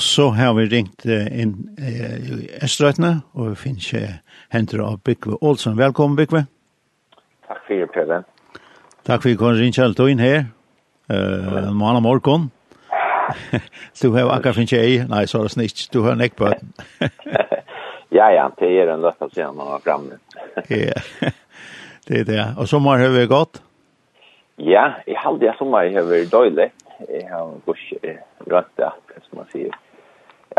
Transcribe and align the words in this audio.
Og 0.00 0.04
så 0.04 0.30
har 0.32 0.54
vi 0.56 0.62
ringt 0.64 1.02
inn 1.04 1.50
i 1.76 2.46
Østrøytene, 2.64 3.18
og 3.36 3.50
vi 3.50 3.56
finner 3.60 3.82
ikke 3.82 4.12
henter 4.48 4.80
av 4.80 4.94
Bygve 5.04 5.34
Olsson. 5.44 5.74
Velkommen, 5.76 6.14
Bygve. 6.16 6.40
Takk 7.44 7.58
for 7.66 7.74
det, 7.74 7.88
Peder. 7.92 8.22
Takk 9.04 9.20
for 9.20 9.28
at 9.28 9.34
du 9.34 9.40
kom 9.42 9.58
ringt 9.58 9.76
kjell 9.76 9.92
inn 10.08 10.22
her, 10.24 10.46
uh, 11.12 11.68
mann 11.76 11.98
og 11.98 12.06
morgen. 12.06 12.46
du 14.00 14.06
har 14.14 14.32
akkurat 14.32 14.56
finnet 14.56 14.72
ei, 14.78 15.02
nei, 15.04 15.26
så 15.28 15.42
er 15.42 15.50
det 15.50 15.52
snitt, 15.58 15.84
du 15.92 16.00
har 16.08 16.16
nekk 16.16 16.38
på 16.40 16.48
den. 16.48 16.72
ja, 18.18 18.30
ja, 18.32 18.48
det 18.56 18.72
er 18.72 18.94
en 18.94 19.04
løft 19.04 19.20
å 19.20 19.28
se 19.34 19.44
om 19.50 19.60
man 19.60 19.68
var 19.74 19.84
fremme. 19.84 20.16
Ja, 20.80 20.96
det 22.08 22.22
er 22.22 22.26
det. 22.32 22.40
Og 22.56 22.72
sommer 22.72 23.04
har 23.04 23.12
vi 23.12 23.28
gått? 23.28 23.60
Ja, 24.64 24.94
i 25.04 25.12
halvdige 25.26 25.58
sommer 25.60 25.92
har 25.92 26.08
vi 26.08 26.24
døylig. 26.24 26.70
Jeg 27.04 27.28
har 27.28 27.52
gått 27.68 28.48
rødt, 28.48 28.88
som 29.28 29.44
man 29.44 29.52
sier 29.52 29.76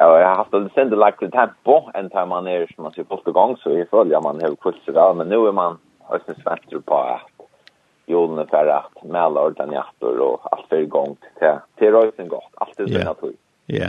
jag 0.01 0.27
har 0.27 0.35
haft 0.35 0.53
en 0.53 0.69
sände 0.69 0.95
lagt 0.95 1.19
tempo 1.19 1.89
en 1.93 2.09
tar 2.09 2.25
man 2.25 2.47
är 2.47 2.67
som 2.75 2.83
man 2.83 2.93
ser 2.93 3.03
på 3.03 3.31
gång 3.31 3.57
så 3.57 3.69
i 3.69 3.85
följa 3.85 4.21
man 4.21 4.41
hur 4.41 4.55
kurser 4.55 4.93
där 4.93 5.13
men 5.13 5.27
nu 5.29 5.47
är 5.47 5.51
man 5.51 5.77
ösnes 6.11 6.37
svärter 6.43 6.79
på 6.79 6.95
att 6.95 7.47
julen 8.05 8.37
är 8.37 8.45
färre 8.45 8.75
att 8.75 9.03
mäla 9.03 9.41
och 9.41 9.53
den 9.53 9.71
jätter 9.71 10.19
och 10.19 10.39
allt 10.51 10.67
för 10.69 10.75
igång 10.75 11.15
till, 11.39 11.47
till 11.77 11.91
röjsen 11.91 12.27
gott. 12.27 12.51
Allt 12.53 12.79
är 12.79 12.85
sina 12.85 13.13
tur. 13.13 13.33
Ja. 13.65 13.87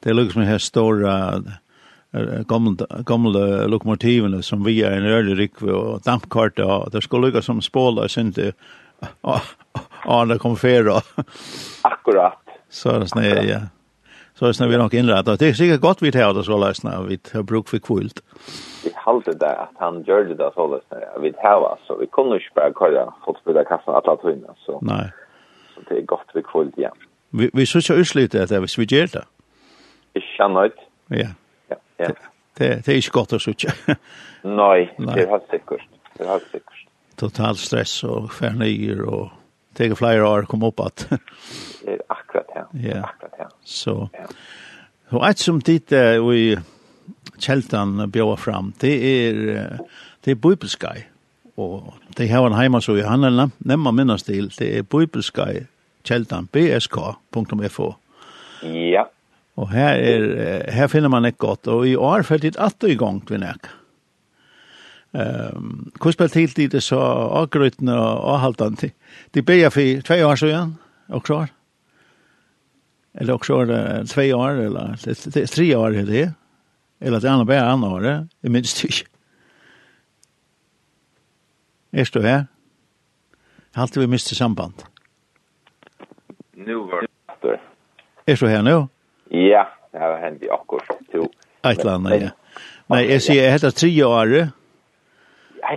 Det 0.00 0.12
lukar 0.12 0.32
som 0.32 0.42
här 0.42 0.58
stora 0.58 1.42
gamla 2.46 2.86
gamla 3.06 3.66
lokomotiven 3.66 4.42
som 4.42 4.64
vi 4.64 4.82
är 4.82 4.92
en 4.92 5.06
öre 5.06 5.34
rikve 5.34 5.72
och 5.72 6.00
dampkarta 6.00 6.76
och 6.76 6.90
det 6.90 7.02
skulle 7.02 7.26
lukka 7.26 7.42
som 7.42 7.62
spålar 7.62 8.08
så 8.08 8.20
inte 8.20 8.52
ja, 10.04 10.24
det 10.24 10.38
kom 10.38 10.56
färra. 10.56 11.00
Akkurat. 11.82 12.38
Så 12.68 12.98
det 12.98 13.08
snäger, 13.08 13.42
ja 13.42 13.58
så 14.50 14.64
er 14.64 14.66
det 14.66 14.72
vi 14.72 14.80
nok 14.80 14.94
innrettet. 14.98 15.40
Det 15.40 15.48
er 15.48 15.58
sikkert 15.58 15.80
godt 15.80 16.02
vi 16.02 16.10
tar 16.10 16.32
det 16.34 16.44
så 16.48 16.58
løsene, 16.58 16.96
vi 17.06 17.18
har 17.32 17.44
bruk 17.46 17.68
for 17.70 17.78
kvult. 17.78 18.22
Vi 18.82 18.90
halte 19.04 19.34
det 19.38 19.52
at 19.64 19.76
han 19.78 20.02
gjør 20.06 20.32
det 20.34 20.48
så 20.56 20.66
løsene, 20.74 21.10
vi 21.22 21.32
tar 21.38 21.66
så 21.86 21.98
vi 22.00 22.08
kunne 22.10 22.40
ikke 22.40 22.56
bare 22.58 22.74
køre 22.80 23.06
fotspillet 23.26 23.68
kassen 23.70 23.94
alle 23.94 24.16
tøyene, 24.22 24.56
så, 24.66 24.78
Nei. 24.82 25.06
så 25.74 25.84
det 25.88 26.00
er 26.00 26.08
godt 26.10 26.34
vi 26.34 26.42
kvult 26.42 26.78
igjen. 26.78 26.98
Vi, 27.32 27.50
vi 27.54 27.66
synes 27.66 27.90
jo 27.90 27.96
utslutte 28.02 28.46
det 28.46 28.60
hvis 28.64 28.78
vi 28.78 28.88
gjør 28.90 29.14
det. 29.14 29.24
Ikke 30.14 30.32
kjenner 30.36 30.68
ut. 30.68 30.82
Ja. 31.10 31.30
ja, 31.70 31.78
ja. 31.98 32.06
Det, 32.06 32.16
det, 32.58 32.70
det 32.86 32.92
er 32.92 32.98
ikke 33.00 33.18
godt 33.20 33.36
å 33.36 33.40
synes. 33.40 33.78
Nei, 34.60 34.88
det 34.98 35.22
er 35.22 35.30
helt 35.36 35.54
sikkert. 35.54 35.86
Det 36.18 36.26
er 36.26 36.34
helt 36.34 36.50
sikkert. 36.50 36.82
Total 37.20 37.56
stress 37.60 37.94
og 38.08 38.32
fernøyer 38.34 39.04
og 39.06 39.30
tega 39.74 39.94
flera 39.94 40.28
år 40.28 40.42
kom 40.42 40.62
upp 40.62 40.80
att 40.80 41.06
det 41.84 41.92
är 41.92 42.00
akkurat 42.08 42.46
här. 42.54 42.66
Ja. 42.72 43.04
Akkurat 43.04 43.32
här. 43.38 43.48
Så. 43.64 44.08
Och 45.08 45.28
att 45.28 45.38
som 45.38 45.60
dit 45.60 45.92
vi 45.92 46.58
Kjeltan 47.38 48.10
bjöd 48.10 48.38
fram, 48.38 48.72
det 48.78 49.26
är 49.28 49.34
det 50.20 50.30
är 50.30 50.34
bibelskai. 50.34 51.04
Och 51.54 51.94
det 52.16 52.28
har 52.28 52.46
en 52.46 52.52
hemma 52.52 52.80
så 52.80 52.96
i 52.96 53.02
handlarna, 53.02 53.50
nämma 53.58 53.92
minnas 53.92 54.22
till, 54.22 54.48
det 54.48 54.78
är 54.78 54.82
bibelskai 54.82 55.66
Kjeltan 56.04 56.48
bsk.fo. 56.52 57.94
Ja. 58.92 59.10
Och 59.54 59.68
här 59.68 59.98
är 59.98 60.70
här 60.70 60.88
finner 60.88 61.08
man 61.08 61.24
ett 61.24 61.38
gott 61.38 61.66
och 61.66 61.86
i 61.86 61.96
år 61.96 62.22
för 62.22 62.38
det 62.38 62.56
att 62.56 62.82
igång 62.84 63.24
vi 63.28 63.38
näka. 63.38 63.68
Ehm 65.12 65.90
hur 66.00 66.12
spelar 66.12 66.28
till 66.28 66.70
det 66.70 66.80
så 66.80 66.98
avgrutna 67.00 68.14
och 68.14 68.38
haltan 68.38 68.76
till. 68.76 68.90
Det 69.30 69.42
ber 69.42 69.54
jag 69.54 69.72
för 69.72 70.00
två 70.00 70.14
år 70.14 70.36
sedan 70.36 70.76
och 71.08 71.24
klar. 71.24 71.48
Eller 73.14 73.32
också 73.32 73.60
är 73.60 73.66
det 73.66 74.06
två 74.06 74.22
år 74.22 74.50
eller 74.50 74.96
det 75.32 75.46
tre 75.46 75.76
år 75.76 75.96
är 75.96 76.02
det. 76.02 76.32
Eller 77.00 77.20
det 77.20 77.30
andra 77.30 77.44
bara 77.44 77.70
andra 77.70 77.88
år, 77.88 78.28
det 78.40 78.48
minns 78.48 78.82
du. 78.82 78.88
Är 82.00 82.08
du 82.12 82.22
här? 82.22 82.46
Halt 83.72 83.96
vi 83.96 84.06
mister 84.06 84.34
samband. 84.34 84.74
Nu 86.52 86.74
var 86.74 87.06
det. 87.40 87.60
Är 88.24 88.36
du 88.36 88.48
här 88.48 88.62
nu? 88.62 88.86
Ja, 89.28 89.68
det 89.92 89.98
har 89.98 90.18
hänt 90.18 90.42
i 90.42 90.50
akkurat. 90.50 90.86
Ett 91.62 91.84
land, 91.84 92.08
ja. 92.10 92.30
Nej, 92.86 93.12
jag 93.12 93.22
ser, 93.22 93.44
jag 93.44 93.52
heter 93.52 93.70
tre 93.70 94.04
år 94.04 94.48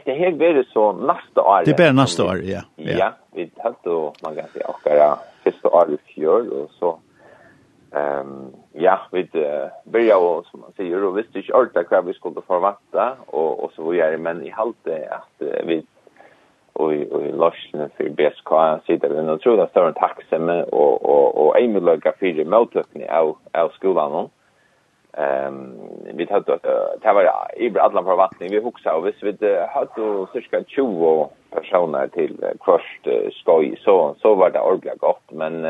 det 0.05 0.13
här 0.13 0.31
blir 0.31 0.67
så 0.73 0.93
nästa 0.93 1.41
år. 1.41 1.61
Det 1.65 1.75
blir 1.75 1.93
nästa 1.93 2.25
år, 2.25 2.37
ja. 2.43 2.61
Ja, 2.75 3.11
vi 3.31 3.51
har 3.57 3.73
då 3.83 4.13
man 4.23 4.35
kan 4.35 4.47
säga 4.47 4.65
akkurat 4.67 5.19
första 5.43 5.69
år 5.69 5.93
i 5.93 5.97
fjol 5.97 6.51
och 6.51 6.69
så 6.79 6.99
ehm 7.91 8.29
um, 8.29 8.55
ja, 8.73 8.99
vi 9.11 9.19
uh, 9.21 9.67
börjar 9.85 10.17
och 10.17 10.45
som 10.45 10.59
man 10.59 10.71
säger 10.77 11.03
och 11.03 11.17
visste 11.17 11.37
inte 11.37 11.53
allt 11.53 11.73
där 11.73 12.01
vi 12.01 12.13
skulle 12.13 12.41
förvänta 12.47 13.17
och 13.25 13.63
och 13.63 13.71
så 13.75 13.89
vidare 13.89 14.17
men 14.17 14.43
i 14.43 14.51
allt 14.51 14.87
att 14.87 15.41
uh, 15.41 15.65
vi 15.65 15.85
och 16.73 16.91
och 16.91 17.21
lossna 17.21 17.89
för 17.97 18.09
BSK 18.09 18.51
sitter 18.85 19.09
vi 19.09 19.21
nog 19.21 19.41
tror 19.41 19.61
att 19.61 19.73
det 19.73 19.79
är 19.79 19.87
en 19.87 19.93
taxi 19.93 20.39
med 20.39 20.63
och 20.63 21.05
och 21.05 21.47
och 21.47 21.59
Emil 21.59 21.83
Lagerfeld 21.83 22.47
motökning 22.47 23.09
av 23.09 23.37
av 23.53 23.69
skolan. 23.69 24.11
Mm 24.13 24.29
Ehm 25.17 25.85
vi 26.15 26.27
hade 26.29 26.59
det 27.01 27.13
var 27.13 27.51
i 27.57 27.79
alla 27.79 28.03
förvaltning 28.03 28.51
vi 28.51 28.59
huxar 28.59 28.93
och 28.93 29.07
visst 29.07 29.23
vi 29.23 29.59
hade 29.69 30.27
cirka 30.33 30.63
20 30.67 31.29
personer 31.51 32.07
till 32.07 32.45
först 32.65 33.07
skoj 33.31 33.79
så 33.83 34.15
så 34.21 34.35
var 34.35 34.49
det 34.49 34.59
ordentligt 34.59 34.99
gott. 34.99 35.31
Men 35.31 35.61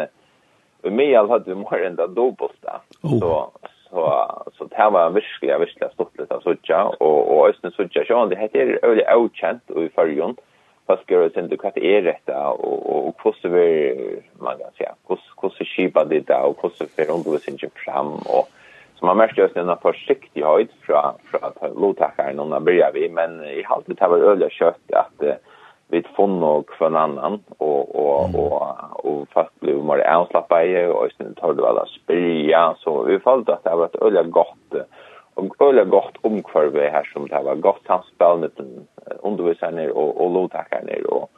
vi 0.81 0.89
uh, 0.89 0.93
med 0.93 1.19
all 1.19 1.29
hade 1.29 1.53
vi 1.53 1.55
mer 1.55 1.85
än 1.85 1.95
det 1.95 2.07
dubbelt 2.07 2.61
där 2.61 2.79
så 3.19 3.51
så 3.89 4.25
så 4.57 4.63
det 4.63 4.89
var 4.89 5.09
verkligen 5.09 5.59
verkligen 5.59 5.93
stort 5.93 6.19
lite 6.19 6.39
så 6.43 6.55
tjå 6.63 6.95
och 6.99 7.37
och 7.37 7.49
östen 7.49 7.71
så 7.71 7.87
tjå 7.87 8.03
så 8.05 8.25
det 8.25 8.35
heter 8.35 8.79
öle 8.81 9.15
outchant 9.15 9.69
och 9.69 9.83
i 9.83 9.89
förgrund 9.89 10.39
fast 10.87 11.11
gör 11.11 11.29
det 11.29 11.39
inte 11.41 11.57
kvart 11.57 11.77
är 11.77 12.01
rätt 12.01 12.29
och 12.29 13.07
och 13.07 13.15
hur 13.23 13.31
så 13.31 13.47
man 14.43 14.57
kan 14.57 14.71
säga 14.77 14.95
hur 15.07 15.19
hur 15.41 15.49
så 15.49 15.65
skipa 15.65 16.05
det 16.05 16.27
där 16.27 16.43
och 16.43 16.57
hur 16.61 16.69
så 16.69 16.85
för 16.85 17.11
undervisningen 17.11 17.71
fram? 17.75 18.13
Och 18.13 18.47
Så 18.95 19.05
man 19.05 19.17
märker 19.17 19.41
just 19.41 19.57
en 19.57 19.77
försiktighet 19.77 20.69
från, 20.81 21.13
från 21.25 21.81
lotakaren 21.81 22.35
när 22.35 22.45
man 22.45 22.63
börjar 22.63 22.91
vi. 22.93 23.09
Men 23.09 23.43
i 23.43 23.63
allt 23.65 23.85
det 23.87 23.99
här 23.99 24.09
var 24.09 24.17
öliga 24.17 24.49
kött 24.49 24.91
att 24.93 25.23
uh, 25.23 25.33
vi 25.87 26.03
fann 26.17 26.39
nog 26.39 26.71
för 26.77 26.85
en 26.85 26.95
annan 26.95 27.39
och, 27.57 27.95
och, 27.95 28.29
mm. 28.29 28.41
och, 28.41 28.61
och, 28.91 29.05
och 29.05 29.27
fast 29.29 29.59
blev 29.59 29.83
man 29.83 30.01
avslappad 30.01 30.65
i 30.65 30.85
och 30.85 31.07
sen 31.17 31.33
tar 31.33 31.53
det 31.53 31.67
alla 31.67 31.81
att 31.81 31.89
spria. 31.89 32.75
Så 32.77 33.03
vi 33.03 33.19
följde 33.19 33.53
att 33.53 33.63
det 33.63 33.75
var 33.75 33.85
ett 33.85 34.01
öliga 34.01 34.23
gott 34.23 34.73
och 35.35 35.61
öliga 35.61 35.85
gott 35.85 36.17
omkvarve 36.21 36.89
här 36.89 37.03
som 37.13 37.27
det 37.27 37.41
var 37.43 37.55
gott 37.55 37.81
samspel 37.87 38.37
med 38.39 38.51
undervisarna 39.21 39.91
och, 39.91 40.25
och 40.25 40.31
lotakaren 40.31 41.05
och, 41.05 41.29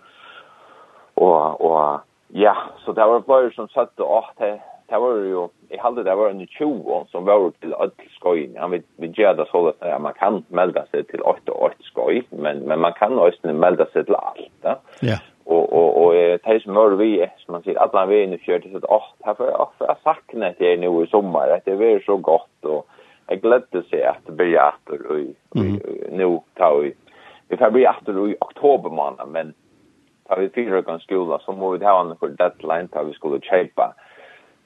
och, 1.14 1.62
och 1.62 2.00
ja, 2.28 2.58
så 2.86 2.94
det 2.94 3.06
var 3.06 3.20
bara 3.20 3.52
som 3.52 3.68
satt 3.68 4.00
att 4.00 4.38
det, 4.38 4.62
det 4.88 4.98
var 4.98 5.16
ju 5.16 5.48
jag 5.70 5.84
hade 5.84 6.04
det 6.04 6.16
var 6.16 6.30
en 6.30 6.48
20 6.48 7.06
som 7.12 7.26
var 7.26 7.50
til 7.50 7.60
till 7.60 7.74
ödskoj. 7.74 8.50
Han 8.58 8.72
vet 8.72 8.86
vi 8.98 9.08
gör 9.08 9.34
det 9.34 9.46
så 9.52 9.68
att 9.68 10.02
man 10.02 10.14
kan 10.14 10.44
melda 10.48 10.86
sig 10.86 11.04
till 11.04 11.22
8 11.22 11.52
och 11.52 11.64
8 11.64 11.76
skoj, 11.80 12.24
men 12.30 12.60
men 12.60 12.80
man 12.80 12.94
kan 12.94 13.20
också 13.20 13.54
melda 13.54 13.86
sig 13.86 14.06
till 14.06 14.16
allt. 14.16 14.52
Ja. 14.62 14.80
ja. 15.02 15.18
Och 15.44 15.74
och 15.74 16.06
och 16.06 16.14
det 16.14 16.64
som 16.64 16.74
var 16.74 16.90
vi 16.90 17.28
som 17.38 17.52
man 17.52 17.64
säger 17.64 17.80
att 17.80 18.10
vi 18.10 18.28
nu 18.28 18.38
kör 18.38 18.60
till 18.60 18.72
så 18.72 18.78
att 18.78 18.84
åh, 18.90 19.04
här 19.24 19.34
får 19.34 19.46
jag 19.46 19.70
för 19.78 19.86
jag 19.86 19.98
saknar 20.04 20.56
det 20.58 20.78
nu 20.78 21.04
i 21.04 21.08
sommar. 21.08 21.62
Det 21.66 21.72
är 21.72 22.04
så 22.06 22.18
gott 22.18 22.66
och 22.66 22.88
jag 23.28 23.42
glädde 23.42 23.84
sig 23.90 24.04
att 24.04 24.26
börja 24.26 24.62
att 24.62 24.94
nu 26.12 26.40
tar 26.54 26.80
vi. 26.82 26.94
Vi 27.48 27.58
får 27.58 27.72
bli 27.72 27.86
att 27.86 28.10
i 28.10 28.36
oktober 28.40 28.90
månad, 28.90 29.28
men 29.28 29.54
tar 30.28 30.38
vi 30.38 30.50
fyra 30.50 30.82
gånger 30.82 31.00
skola 31.00 31.40
så 31.40 31.52
må 31.52 31.72
vi 31.72 31.86
ha 31.86 32.02
en 32.02 32.36
deadline 32.36 32.88
tar 32.88 33.04
vi 33.04 33.14
skulle 33.14 33.40
köpa 33.42 33.94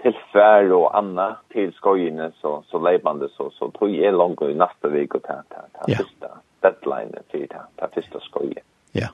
till 0.01 0.17
fær 0.33 0.71
och 0.71 0.97
Anna 0.97 1.35
till 1.53 1.73
skojene 1.73 2.31
så 2.41 2.63
så 2.67 2.79
leibande 2.79 3.29
så 3.37 3.49
så 3.49 3.71
tog 3.71 3.89
jeg 3.95 4.13
långt 4.13 4.41
i 4.41 4.53
neste 4.53 4.89
vecka 4.89 5.17
og 5.17 5.23
ta 5.23 5.41
ta 5.49 5.61
ta 5.73 5.95
första 5.95 6.27
deadline 6.61 7.23
för 7.31 7.47
ta 7.47 7.65
ta 7.79 7.87
første 7.95 8.19
skoje. 8.21 8.61
Ja. 8.91 9.07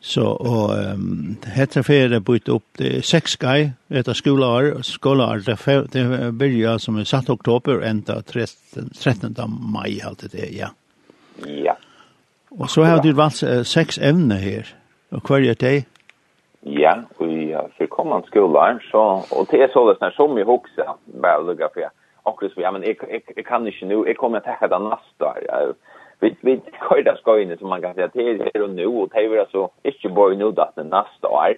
Så 0.00 0.26
och 0.26 0.70
um, 0.70 1.36
heter 1.44 1.82
för 1.82 2.08
det 2.08 2.20
bytt 2.20 2.48
upp 2.48 2.66
det 2.78 3.04
sex 3.04 3.36
guy 3.36 3.70
detta 3.86 4.14
skolar 4.14 4.82
skolar 4.82 5.36
det 5.38 5.92
det 5.92 6.32
börjar 6.32 6.78
som 6.78 6.98
er 6.98 7.04
satt 7.04 7.30
oktober 7.30 7.80
ända 7.80 8.22
13 8.22 8.90
13 9.02 9.34
maj 9.72 10.02
allt 10.02 10.32
det 10.32 10.50
ja. 10.52 10.68
Ja. 11.46 11.76
Och 12.50 12.70
så 12.70 12.82
har 12.82 13.02
du 13.02 13.12
valt 13.12 13.66
sex 13.66 13.98
ämnen 13.98 14.38
här. 14.38 14.66
Och 15.08 15.22
kvar 15.22 15.40
är 15.40 15.54
det? 15.54 15.84
Ja, 16.60 17.02
för 17.76 17.86
kommande 17.86 18.26
skolor 18.26 18.78
så 18.90 19.22
och 19.30 19.46
det 19.50 19.62
är 19.62 19.68
så 19.68 19.92
där 19.92 20.10
som 20.10 20.38
jag 20.38 20.46
huxar 20.46 20.94
väl 21.04 21.46
lugga 21.46 21.68
för 21.74 21.88
och 22.22 22.42
så 22.54 22.60
ja 22.60 22.72
men 22.72 22.82
jag 22.82 23.46
kan 23.46 23.66
inte 23.66 23.86
nu 23.86 24.04
jag 24.06 24.16
kommer 24.16 24.38
att 24.38 24.60
ta 24.60 24.66
det 24.66 24.78
nästa 24.78 25.34
vi 26.20 26.36
vi 26.40 26.60
köra 26.88 27.16
ska 27.16 27.40
in 27.40 27.56
så 27.58 27.66
man 27.66 27.82
kan 27.82 27.94
säga 27.94 28.10
det 28.12 28.30
är 28.30 28.50
det 28.52 28.66
nu 28.66 28.86
och 28.86 29.08
det 29.12 29.24
är 29.24 29.46
så 29.52 29.70
inte 29.82 30.08
bara 30.08 30.34
nu 30.34 30.52
det 30.52 30.82
nästa 30.82 31.28
år 31.28 31.54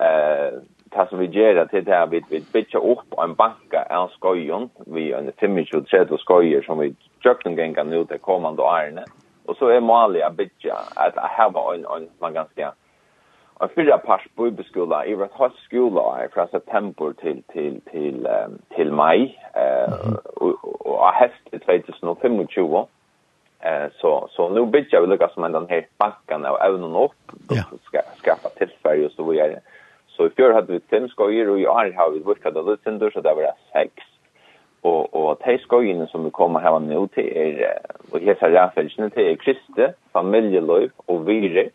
eh 0.00 0.60
tas 0.90 1.12
vi 1.12 1.26
gera 1.26 1.66
till 1.66 1.84
det 1.84 1.92
här 1.92 2.06
vi 2.06 2.22
vi 2.30 2.44
bitcha 2.52 2.78
upp 2.78 3.18
en 3.18 3.34
banka 3.34 3.86
är 3.90 4.08
skojon 4.08 4.70
vi 4.86 5.12
en 5.12 5.32
25 5.38 5.64
ju 6.42 6.62
som 6.62 6.78
vi 6.78 6.94
jökten 7.24 7.56
gänga 7.56 7.84
nu 7.84 8.04
det 8.04 8.18
kommande 8.18 8.62
åren 8.62 9.00
och 9.46 9.56
så 9.56 9.68
är 9.68 9.80
målet 9.80 10.22
att 10.22 10.36
bitcha 10.36 10.74
att 10.96 11.16
ha 11.54 11.74
en 11.74 11.86
en 11.86 12.08
man 12.18 12.34
ganska 12.34 12.72
en 13.60 13.68
fyra 13.68 13.98
pars 13.98 14.28
på 14.36 14.46
i 15.06 15.14
vart 15.14 15.32
har 15.32 15.52
skola 15.64 16.28
fra 16.34 16.46
september 16.46 17.12
till 17.12 17.42
till 17.52 17.80
till 17.90 18.26
um, 18.26 18.58
till 18.76 18.92
maj 18.92 19.38
eh 19.54 19.92
uh, 19.92 20.06
mm. 20.06 20.18
og 20.36 20.54
och 20.86 21.12
hest 21.12 21.46
i 21.52 21.58
2025 21.58 22.40
eh 23.60 23.90
så 24.00 24.28
så 24.30 24.48
nu 24.48 24.66
bitch 24.66 24.94
vill 24.94 25.10
luckas 25.10 25.34
som 25.34 25.52
den 25.52 25.68
här 25.68 25.86
backen 25.98 26.44
och 26.44 26.64
även 26.64 26.84
upp 26.84 27.32
ja. 27.48 27.64
ska 27.84 28.00
skaffa 28.22 28.48
till 28.48 28.70
Sverige 28.82 29.10
så 29.10 29.22
vi 29.22 29.38
är 29.38 29.60
så 30.06 30.26
i 30.26 30.30
fjör 30.30 30.52
hade 30.52 30.72
vi 30.72 30.80
fem 30.80 31.08
skojer 31.08 31.48
och 31.48 31.60
i 31.60 31.66
år 31.66 31.92
har 31.96 32.10
vi 32.10 32.18
vuxit 32.18 32.56
av 32.56 32.66
Lucinder 32.66 33.10
så 33.10 33.20
där 33.20 33.34
var 33.34 33.52
sex 33.72 33.92
och 34.80 35.14
och 35.14 35.38
de 35.44 35.58
skojene 35.58 36.06
som 36.06 36.24
vi 36.24 36.30
kommer 36.30 36.60
här 36.60 36.80
nu 36.80 37.08
till 37.08 37.36
är 37.36 37.78
och 38.10 38.20
hesa 38.20 38.50
rafelsne 38.50 39.10
till 39.10 39.26
är 39.26 39.36
kriste 39.36 39.94
familjeliv 40.12 40.90
och 41.06 41.28
vire 41.28 41.70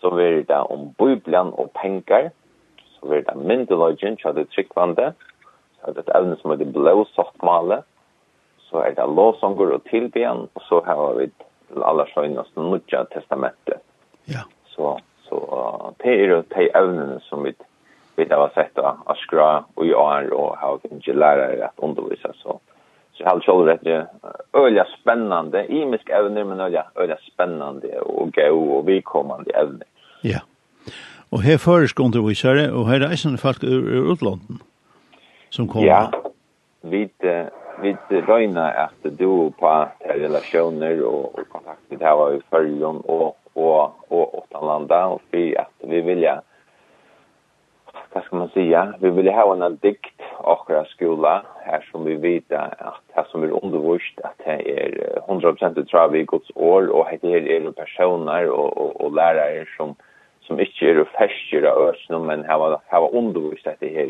så 0.00 0.10
blir 0.10 0.42
det 0.48 0.60
om 0.72 0.90
Bibelen 0.98 1.52
og 1.60 1.70
penger, 1.76 2.30
så 2.96 3.08
blir 3.08 3.24
det 3.26 3.36
myndelogjen, 3.36 4.18
så 4.20 4.30
er 4.30 4.38
det 4.38 4.48
tryggvande, 4.54 5.12
så 5.78 5.88
er 5.88 5.96
det 5.96 6.04
et 6.06 6.14
evne 6.16 6.36
som 6.40 6.52
er 6.52 6.60
det 6.60 6.72
blå 6.72 7.04
softmale, 7.14 7.82
så 8.68 8.84
er 8.86 8.96
det 8.96 9.08
låsanger 9.08 9.74
og 9.76 9.86
tilbyen, 9.90 10.46
og 10.54 10.66
så 10.68 10.82
har 10.86 11.14
vi 11.18 11.30
alle 11.84 12.06
sjøgnast 12.10 12.56
nødja 12.56 13.04
testamentet. 13.14 13.82
Ja. 14.30 14.44
Så, 14.74 14.96
så 15.28 15.40
det 16.02 16.14
er 16.14 16.34
jo 16.34 16.42
de 16.54 16.70
evnene 16.74 17.20
som 17.28 17.44
vi 17.44 17.54
vi 18.20 18.26
har 18.34 18.50
sett 18.54 18.78
av 18.78 19.14
skra 19.16 19.64
og 19.76 19.86
i 19.86 19.94
år 19.96 20.28
og 20.36 20.56
har 20.60 20.82
ikke 20.84 21.14
lærere 21.16 21.70
at 21.70 21.84
undervise, 21.84 22.32
så 22.42 22.58
så 23.20 23.26
halv 23.26 23.66
det 23.66 23.72
rätt 23.72 24.08
öliga 24.52 24.86
spännande 25.00 25.66
imisk 25.72 26.08
ävne 26.08 26.44
men 26.44 26.60
öliga 26.60 26.84
öliga 26.94 27.18
spännande 27.32 28.00
och 28.00 28.32
gå 28.32 28.50
och 28.50 28.88
vi 28.88 29.02
kommande 29.02 29.50
ävne. 29.50 29.84
Ja. 30.22 30.38
Och 31.30 31.42
här 31.42 31.58
föreskonter 31.58 32.20
vi 32.20 32.34
kör 32.34 32.72
och 32.72 32.88
här 32.88 33.00
är 33.00 33.16
sån 33.16 33.38
folk 33.38 33.64
ur, 33.64 33.94
ur 33.94 34.16
som 35.50 35.68
kommer. 35.68 35.86
Ja. 35.86 36.10
Vi 36.80 37.08
vi 37.82 37.96
röjna 38.08 38.70
att 38.70 39.02
du 39.02 39.50
på 39.58 39.88
relationer 39.98 41.02
och, 41.02 41.34
och 41.34 41.44
det 41.88 42.04
här 42.04 42.16
var 42.16 42.32
i 42.32 42.40
följden 42.50 42.96
och 42.96 43.36
och 43.52 43.94
och 44.08 44.38
åtta 44.38 44.60
landa 44.60 45.06
och 45.06 45.22
vi 45.30 45.56
att 45.56 45.72
vi 45.78 46.00
vill 46.00 46.22
ja 46.22 46.42
vad 48.12 48.24
ska 48.24 48.36
man 48.36 48.48
säga, 48.48 48.94
vi 49.00 49.10
vill 49.10 49.28
ha 49.28 49.66
en 49.66 49.76
dikt 49.76 50.20
och 50.36 50.70
skola 50.88 51.42
här 51.64 51.88
som 51.90 52.04
vi 52.04 52.14
vet 52.14 52.52
att 52.52 53.02
här 53.12 53.26
som 53.30 53.42
är 53.42 53.64
undervurst 53.64 54.20
att 54.20 54.38
det 54.44 54.84
är 54.84 55.20
100% 55.28 55.84
trav 55.84 56.16
i 56.16 56.22
Guds 56.24 56.50
år 56.54 56.86
och 56.86 57.06
det 57.22 57.34
är 57.34 57.66
en 57.66 57.72
personer 57.72 58.50
och, 58.50 58.78
och, 58.78 59.00
och 59.00 59.14
lärare 59.14 59.64
som 59.76 59.94
som 60.40 60.60
inte 60.60 60.84
är 60.84 61.04
färskare 61.04 61.72
av 61.72 61.82
oss 61.82 62.06
men 62.08 62.44
har, 62.44 62.80
har 62.86 63.14
undervurst 63.14 63.66
att 63.66 63.80
det 63.80 63.96
är 63.96 64.06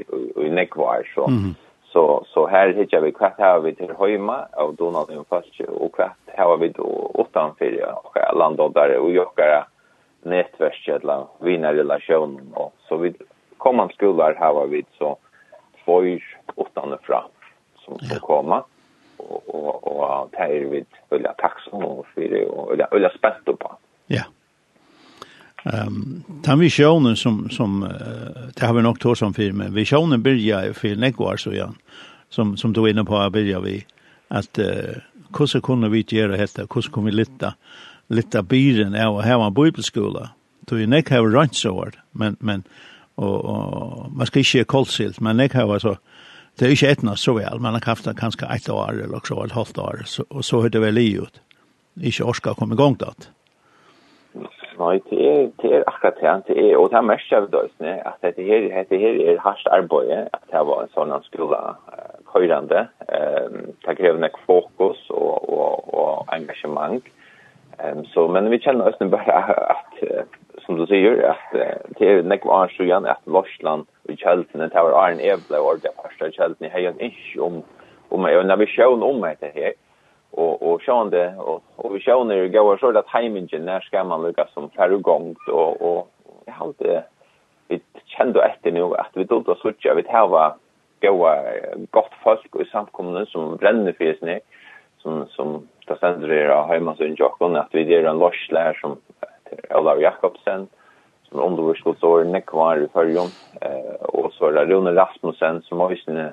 i, 0.47 0.51
nekvar 0.51 1.03
så 1.15 1.27
mm. 1.27 1.55
Så 1.93 2.25
så 2.27 2.47
här 2.47 2.73
hittar 2.73 3.01
vi 3.01 3.13
kvart 3.13 3.39
här 3.39 3.61
vi 3.61 3.75
till 3.75 3.93
Höjma 3.99 4.47
och 4.53 4.75
Donald 4.75 5.11
och 5.11 5.27
Fasche 5.29 5.65
och 5.65 5.93
kvart 5.93 6.17
här 6.27 6.57
vi 6.57 6.69
då 6.69 7.11
utanför 7.19 7.95
för 8.15 8.61
och 8.61 8.73
där 8.73 8.99
och 8.99 9.11
joggar 9.11 9.65
nätverket 10.23 11.03
eller 11.03 11.27
vinarrelation 11.41 12.53
och 12.55 12.73
så 12.89 12.97
vidare 12.97 13.27
kommande 13.61 13.95
skolor 13.95 14.37
här 14.39 14.53
var 14.53 14.67
vi 14.67 14.85
så 14.99 15.19
tvåor 15.85 16.23
åttan 16.55 16.99
fra 17.03 17.25
som 17.85 17.99
ska 17.99 18.19
komma. 18.19 18.65
Och 19.17 19.55
och 19.55 20.01
och 20.01 20.29
det 20.31 20.37
är 20.37 20.65
vi 20.65 20.85
vilja 21.11 21.33
tacksam 21.33 21.85
och 21.85 22.07
för 22.15 22.21
det 22.21 22.47
och 22.47 22.73
vilja 22.73 22.89
vilja 22.93 23.11
spänt 23.19 23.59
på. 23.59 23.77
Ja. 24.07 24.23
Ehm 25.65 25.87
um, 25.87 26.23
den 26.45 26.59
visionen 26.59 27.17
som 27.17 27.51
som 27.51 27.89
det 28.55 28.67
har 28.67 28.75
vi 28.75 28.83
nog 28.83 29.01
tog 29.01 29.19
som 29.19 29.35
film. 29.35 29.75
Visionen 29.75 30.23
börjar 30.23 30.73
för 30.73 30.97
Nekvar 30.97 31.37
så 31.37 31.53
ja. 31.53 31.69
Som 32.29 32.57
som 32.57 32.73
då 32.73 32.89
inne 32.89 33.05
på 33.05 33.17
att 33.17 33.33
börja 33.33 33.61
vi 33.61 33.87
att 34.29 34.59
uh, 34.59 34.65
hur 35.39 35.47
så 35.47 35.61
kunde 35.61 35.89
vi 35.89 36.05
göra 36.09 36.37
detta? 36.37 36.63
Hur 36.75 36.81
så 36.81 37.01
vi 37.01 37.13
litta 37.13 37.55
litta 38.07 38.43
bilen? 38.43 38.95
Är 38.95 39.09
och 39.09 39.23
ha 39.23 39.47
en 39.47 39.55
bibelskola. 39.55 40.31
Då 40.61 40.81
är 40.81 40.87
Nekvar 40.87 41.31
rent 41.31 41.55
så 41.55 41.89
men 42.13 42.37
men 42.41 42.63
og, 43.21 43.45
og 43.45 44.07
man 44.17 44.29
skal 44.29 44.45
ikke 44.45 44.65
kolsilt, 44.65 45.21
men 45.21 45.41
jeg 45.41 45.53
har 45.55 45.73
altså, 45.73 45.97
det 46.59 46.67
er 46.67 46.75
ikke 46.75 46.93
etna 46.95 47.17
så 47.17 47.37
vel, 47.37 47.61
man 47.61 47.77
har 47.77 47.87
haft 47.87 48.09
det 48.09 48.17
kanskje 48.19 48.73
år, 48.73 49.05
eller 49.05 49.21
så 49.25 49.43
et 49.45 49.53
halvt 49.53 49.79
år, 49.79 50.03
så, 50.05 50.25
og 50.31 50.45
så 50.45 50.61
hører 50.65 50.77
det 50.77 50.83
vel 50.83 50.99
i 50.99 51.11
ut. 51.19 51.43
Ikke 52.01 52.25
orska 52.25 52.55
komme 52.55 52.75
i 52.75 52.81
gang 52.81 52.99
da. 53.01 53.13
Nei, 54.81 54.97
det 55.11 55.19
er, 55.29 55.41
det 55.61 55.71
er 55.77 55.83
akkurat 55.91 56.21
det, 56.21 56.55
det 56.57 56.71
er, 56.71 56.77
og 56.79 56.91
det 56.91 56.97
er 56.97 57.05
mest 57.05 57.33
av 57.37 57.49
det, 57.53 57.65
at 58.09 58.23
dette 58.25 58.45
her, 58.47 58.69
dette 58.73 59.01
her 59.03 59.19
er 59.29 59.41
hardt 59.45 59.67
arbeid, 59.69 60.13
at 60.33 60.45
det 60.53 60.63
var 60.69 60.85
en 60.85 60.93
sånn 60.95 61.13
skole 61.27 61.59
uh, 61.61 62.15
køyrende, 62.33 62.87
um, 63.11 63.59
det 63.85 63.97
krever 63.99 64.23
nek 64.23 64.39
fokus 64.47 65.03
og, 65.11 65.51
og, 65.53 65.91
og 65.93 66.33
engasjement, 66.33 67.11
um, 67.83 68.05
så, 68.15 68.25
men 68.33 68.49
vi 68.53 68.63
kjenner 68.65 68.89
oss 68.89 69.03
bare 69.13 69.43
at, 69.75 70.01
som 70.71 70.79
du 70.79 70.87
säger 70.87 71.23
att 71.23 71.53
det 71.99 72.07
är 72.07 72.23
nek 72.23 72.45
var 72.45 72.69
så 72.69 72.83
igen 72.83 73.07
att 73.07 73.27
Lorsland 73.27 73.87
och 74.09 74.19
Chelten 74.19 74.61
det 74.61 74.71
Tower 74.71 75.09
Iron 75.09 75.21
Evle 75.21 75.59
och 75.59 75.79
det 75.83 75.93
första 76.03 76.31
Chelsea 76.31 76.69
i 76.69 76.71
hejan 76.71 77.01
inte 77.01 77.41
om 77.41 77.63
om 78.09 78.25
jag 78.25 78.47
när 78.47 78.57
vi 78.57 78.67
sjön 78.67 79.03
om 79.03 79.21
det 79.21 79.53
här 79.55 79.73
och 80.31 80.63
och 80.63 80.83
sjön 80.83 81.11
det 81.11 81.35
och 81.39 81.63
och 81.77 81.95
vi 81.95 82.01
sjön 82.01 82.29
det 82.29 82.49
går 82.49 82.77
så 82.77 82.99
att 82.99 83.09
hemingen 83.09 83.65
när 83.65 83.81
ska 83.81 84.05
man 84.05 84.23
lucka 84.23 84.47
som 84.55 84.71
ferugångt 84.71 85.49
och 85.49 85.83
och 85.89 86.09
jag 86.47 86.53
har 86.53 86.67
inte 86.67 87.05
vi 87.69 87.81
kände 88.05 88.43
ett 88.45 88.75
nu 88.75 88.83
att 88.83 89.11
vi 89.15 89.25
då 89.25 89.57
så 89.63 89.73
tjä 89.79 89.95
vi 89.95 90.05
här 90.09 90.27
var 90.27 90.55
goa 91.01 91.35
gott 91.91 92.15
folk 92.25 92.55
och 92.55 92.67
samkomna 92.67 93.27
som 93.27 93.57
bränner 93.57 93.93
för 93.93 94.15
sig 94.15 94.41
som 95.03 95.27
som 95.29 95.69
ta 95.87 95.97
sänder 95.97 96.29
det 96.29 96.75
hemma 96.75 96.97
så 96.97 97.05
in 97.05 97.17
Jackon 97.19 97.57
att 97.57 97.69
vi 97.73 97.85
det 97.85 97.95
är 97.95 98.05
en 98.05 98.19
losslär 98.19 98.79
som 98.81 98.97
Olav 99.75 100.01
Jakobsen 100.01 100.69
som 101.29 101.39
er 101.39 101.47
undervurskotår 101.47 102.25
nekvar 102.25 102.83
i 102.83 102.89
fyrjon 102.95 103.31
eh, 103.63 103.97
og 104.15 104.33
så 104.35 104.51
er 104.51 104.59
det 104.59 104.71
Rune 104.71 104.95
Rasmussen 104.97 105.63
som 105.67 105.81
er 105.81 106.33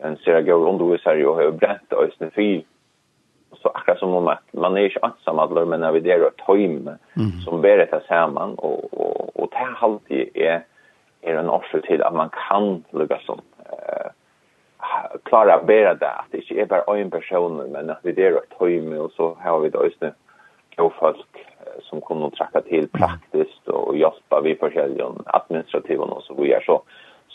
en 0.00 0.16
ser 0.16 0.40
jag 0.40 0.68
undervisare 0.68 1.26
och 1.26 1.34
har 1.36 1.50
bränt 1.50 1.92
ösnen 1.92 2.30
fyr 2.30 2.62
så 3.52 3.68
akkurat 3.68 3.98
som 3.98 4.14
om 4.14 4.28
att 4.28 4.52
man 4.52 4.76
är 4.76 4.80
inte 4.80 5.00
ensam 5.02 5.38
alla 5.38 5.64
men 5.64 5.80
när 5.80 5.92
vi 5.92 6.00
där 6.00 6.26
ett 6.26 6.40
hem 6.40 6.88
mm. 6.88 7.40
som 7.44 7.60
ber 7.60 7.76
det 7.78 8.02
samman 8.08 8.54
och 8.54 8.94
och 8.94 9.36
och 9.36 9.48
det 9.50 9.56
här 9.56 9.76
alltid 9.80 10.30
är 10.34 10.64
är 11.20 11.34
en 11.34 11.50
orsak 11.50 11.86
till 11.86 12.02
att 12.02 12.14
man 12.14 12.30
kan 12.48 12.84
lugga 12.90 13.18
som 13.18 13.40
eh 13.72 14.10
klara 15.22 15.62
bära 15.62 15.94
det 15.94 16.10
att 16.10 16.26
det 16.30 16.38
inte 16.38 16.60
är 16.60 16.66
bara 16.66 16.98
en 16.98 17.10
person 17.10 17.72
men 17.72 17.90
att 17.90 17.98
vi 18.02 18.12
där 18.12 18.32
ett 18.32 18.60
hem 18.60 19.00
och 19.00 19.12
så 19.12 19.36
har 19.40 19.60
vi 19.60 19.70
då 19.70 19.78
ösnen 19.78 20.12
och 20.76 20.94
folk 20.94 21.47
som 21.82 22.00
kunde 22.00 22.30
tracka 22.30 22.60
till 22.60 22.88
praktiskt 22.88 23.68
och 23.68 23.96
hjälpa 23.96 24.40
vi 24.40 24.54
försäljare 24.54 25.12
administrativa 25.26 26.04
och 26.04 26.22
så 26.22 26.34
vidare. 26.34 26.62
Så 26.66 26.82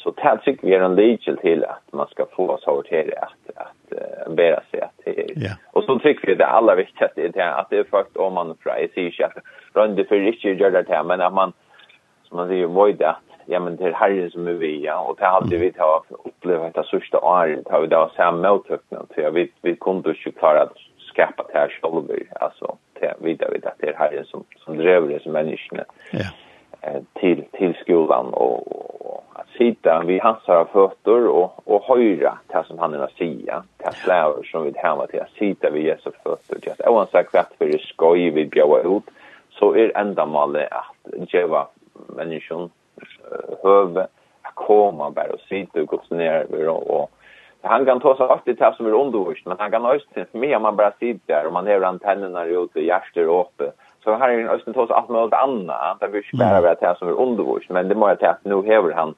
så 0.03 0.12
tätrik 0.12 0.60
vi 0.63 0.74
är 0.74 0.82
en 0.82 0.96
legel 0.96 1.38
till 1.38 1.63
att 1.63 1.94
man 1.94 2.08
ska 2.08 2.25
få 2.25 2.50
oss 2.50 2.68
att 2.68 2.86
till 2.86 3.13
att 3.18 3.58
att 3.58 4.00
uh, 4.27 4.34
bära 4.36 4.60
sig 4.72 4.82
att 4.82 5.01
ja. 5.36 5.51
och 5.72 5.84
så 5.84 6.00
tycker 6.00 6.27
vi 6.27 6.36
det 6.36 6.46
allra 6.46 6.75
viktigaste 6.75 7.22
är 7.22 7.30
det 7.30 7.56
att 7.56 7.70
det 7.70 7.77
är 7.77 7.84
faktiskt 7.84 8.18
om 8.18 8.34
man 8.34 8.58
fra 8.63 8.80
i 8.80 8.88
sig 8.88 9.12
själv 9.12 9.32
runt 9.74 10.08
för 10.08 10.15
riktigt 10.15 10.60
gör 10.60 10.72
det 10.72 10.86
här 10.89 11.03
men 11.03 11.22
att 11.22 11.34
man 11.34 11.53
som 12.24 12.38
man 12.38 12.48
säger 12.48 12.65
void 12.65 13.01
att 13.01 13.18
ja 13.46 13.60
men 13.60 13.75
det 13.75 13.96
här 13.96 14.30
som 14.30 14.48
är 14.48 14.53
vi 14.53 14.86
ja 14.86 15.00
och 15.00 15.15
det 15.20 15.25
hade 15.25 15.58
vi 15.58 15.72
ta 15.72 16.03
upplevt 16.10 16.74
det 16.74 16.84
sista 16.84 17.20
året 17.20 17.68
har 17.70 17.82
vi 17.82 17.88
då 17.88 18.12
samma 18.15 18.50
mottagning 18.50 19.08
så 19.15 19.22
jag 19.22 19.32
vet 19.32 19.50
vi 19.62 19.75
kunde 19.75 20.10
ju 20.10 20.32
klara 20.32 20.62
att 20.62 20.77
skapa 20.98 21.44
det 21.53 21.60
här 21.60 21.70
själva 21.70 22.01
alltså 22.42 22.77
det 23.04 23.16
vidare 23.20 23.52
vet 23.52 23.66
att 23.66 23.78
det 23.80 23.90
är 23.90 23.94
Herren 23.94 24.26
som, 24.26 24.44
som 24.58 24.78
driver 24.78 25.08
det 25.08 25.24
som 25.24 25.32
människorna 25.32 25.84
ja. 26.12 26.26
eh, 26.82 27.02
till, 27.14 27.44
till 27.52 27.74
skolan 27.82 28.26
och, 28.34 28.58
och 29.06 29.24
att 29.34 29.48
sitta 29.58 30.04
vid 30.06 30.22
hans 30.22 30.38
här 30.48 30.66
fötter 30.66 31.28
och, 31.28 31.68
och 31.68 31.84
höra 31.84 32.38
det 32.48 32.64
som 32.68 32.80
han 32.80 32.94
har 32.94 33.12
säga 33.18 33.64
det 33.78 33.94
släver 33.94 34.44
som 34.44 34.64
vi 34.64 34.74
hemma 34.76 35.08
till 35.08 35.22
att 35.22 35.32
sitta 35.40 35.70
vid 35.70 35.84
Jesu 35.84 36.12
fötter 36.24 36.56
Just 36.56 36.78
till 36.78 36.86
att 36.86 37.12
say 37.12 37.24
that 37.24 37.52
för 37.58 37.66
det 37.66 37.82
skoj 37.82 38.30
vi 38.30 38.46
bjöar 38.46 38.98
ut 38.98 39.04
så 39.52 39.76
är 39.76 39.98
ändamålet 39.98 40.72
att 40.72 41.34
geva 41.34 41.68
människan 42.08 42.70
höve 43.64 44.08
att 44.42 44.56
komma 44.56 45.10
bara 45.10 45.34
och 45.34 45.40
sitta 45.40 45.82
och 45.82 45.88
gå 45.88 46.02
ner 46.10 46.68
och, 46.68 46.90
och 46.90 47.12
han 47.63 47.86
kan 47.86 48.00
ta 48.00 48.17
sig 48.17 48.27
vart 48.27 48.48
i 48.48 48.55
som 48.75 48.86
är 48.86 48.93
undervist, 48.93 49.46
men 49.46 49.58
han 49.60 49.72
kan 49.72 49.86
östen 49.86 50.25
med 50.32 50.55
om 50.55 50.62
man 50.62 50.75
bara 50.75 50.91
sitter 50.91 51.34
där 51.34 51.48
och 51.48 51.53
man 51.53 51.67
har 51.67 51.82
antennerna 51.82 52.46
ute, 52.46 52.79
hjärter 52.79 53.27
och 53.29 53.41
uppe. 53.41 53.72
Så 54.03 54.12
han 54.12 54.32
är 54.32 54.39
en 54.39 54.50
östen 54.50 54.74
sig 54.88 54.96
allt 54.96 55.10
möjligt 55.10 55.34
annat. 55.34 55.98
Han 56.01 56.12
vill 56.12 56.24
inte 56.24 56.46
bara 56.46 56.62
vara 56.62 56.96
som 56.96 57.08
är 57.08 57.12
undervist, 57.12 57.70
men 57.70 57.89
det 57.89 57.96
må 57.96 58.10
jag 58.10 58.24
att 58.25 58.46
nu 58.46 58.62
häver 58.62 58.91
han 58.91 59.15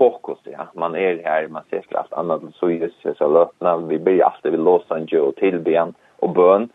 fokus, 0.00 0.38
ja. 0.44 0.66
Man 0.74 0.94
är 0.94 1.22
här, 1.24 1.48
man 1.48 1.62
ser 1.70 1.80
till 1.80 1.96
allt 1.96 2.12
annat. 2.12 2.42
Så 2.54 2.70
är 2.70 2.90
det 3.02 3.14
så 3.18 3.28
lötna, 3.28 3.76
vi 3.76 3.98
blir 3.98 4.24
alltid 4.24 4.50
vid 4.50 4.60
Los 4.60 4.90
Angeles 4.90 5.28
och 5.28 5.36
tillben 5.36 5.94
och 6.16 6.30
bön. 6.30 6.68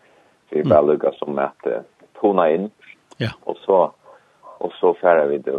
Vi 0.50 0.64
bara 0.64 0.80
lyckas 0.80 1.18
som 1.18 1.38
att 1.38 1.66
tona 2.20 2.50
in. 2.50 2.70
Ja. 3.16 3.28
Och 3.44 3.56
så 3.56 3.92
och 4.58 4.72
så 4.72 4.94
färrar 4.94 5.26
vi 5.26 5.38
det 5.38 5.50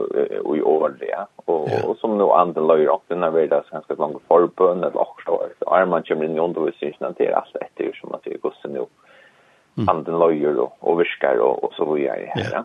i 0.58 0.62
år 0.62 0.98
ja. 1.10 1.28
Och, 1.36 1.70
yeah. 1.70 1.86
och 1.86 1.98
som 1.98 2.18
nu 2.18 2.24
andra 2.24 2.62
löjer 2.62 2.94
upp 2.96 3.04
den 3.08 3.24
här 3.24 3.32
världen 3.32 3.62
så 3.64 3.72
ganska 3.72 3.94
långt 3.94 4.22
förbund 4.28 4.84
eller 4.86 5.02
också 5.02 5.32
år. 5.32 5.50
Så 5.60 5.74
är 5.76 5.86
man 5.86 6.04
kommer 6.04 6.26
in 6.26 6.36
i 6.36 6.40
undervisningen 6.40 7.14
till 7.14 7.34
allt 7.34 7.56
efter 7.56 8.00
som 8.02 8.10
man 8.12 8.20
tycker 8.20 8.38
gossen 8.38 8.72
nu. 8.72 8.86
Mm. 9.78 9.90
Anden 9.90 10.20
löjer 10.20 10.60
och, 10.60 10.78
och 10.80 11.02
viskar 11.02 11.40
och, 11.40 11.64
och 11.64 11.74
så 11.74 11.94
vidare. 11.94 12.32
Ja. 12.36 12.44
ja. 12.52 12.64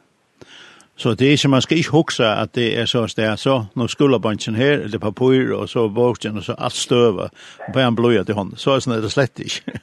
Så 0.96 1.14
det 1.14 1.26
er 1.26 1.30
ikke, 1.30 1.48
man 1.48 1.62
skal 1.62 1.76
ikke 1.76 1.90
huske 1.90 2.24
at 2.24 2.54
det 2.54 2.78
er 2.80 2.84
så 2.84 3.06
sted, 3.06 3.36
så. 3.36 3.64
når 3.74 3.86
skulle 3.86 4.20
her, 4.56 4.72
eller 4.72 4.98
papur 4.98 5.56
og 5.56 5.68
så 5.68 5.88
boken 5.88 6.36
og 6.36 6.42
så 6.42 6.54
alt 6.58 6.72
støver, 6.72 7.28
og 7.66 7.72
bare 7.74 7.88
en 7.88 7.96
blöja 7.96 8.24
til 8.24 8.34
hånden, 8.34 8.56
Så 8.56 8.70
er 8.70 9.00
det 9.00 9.12
slett 9.12 9.38
ikke. 9.38 9.80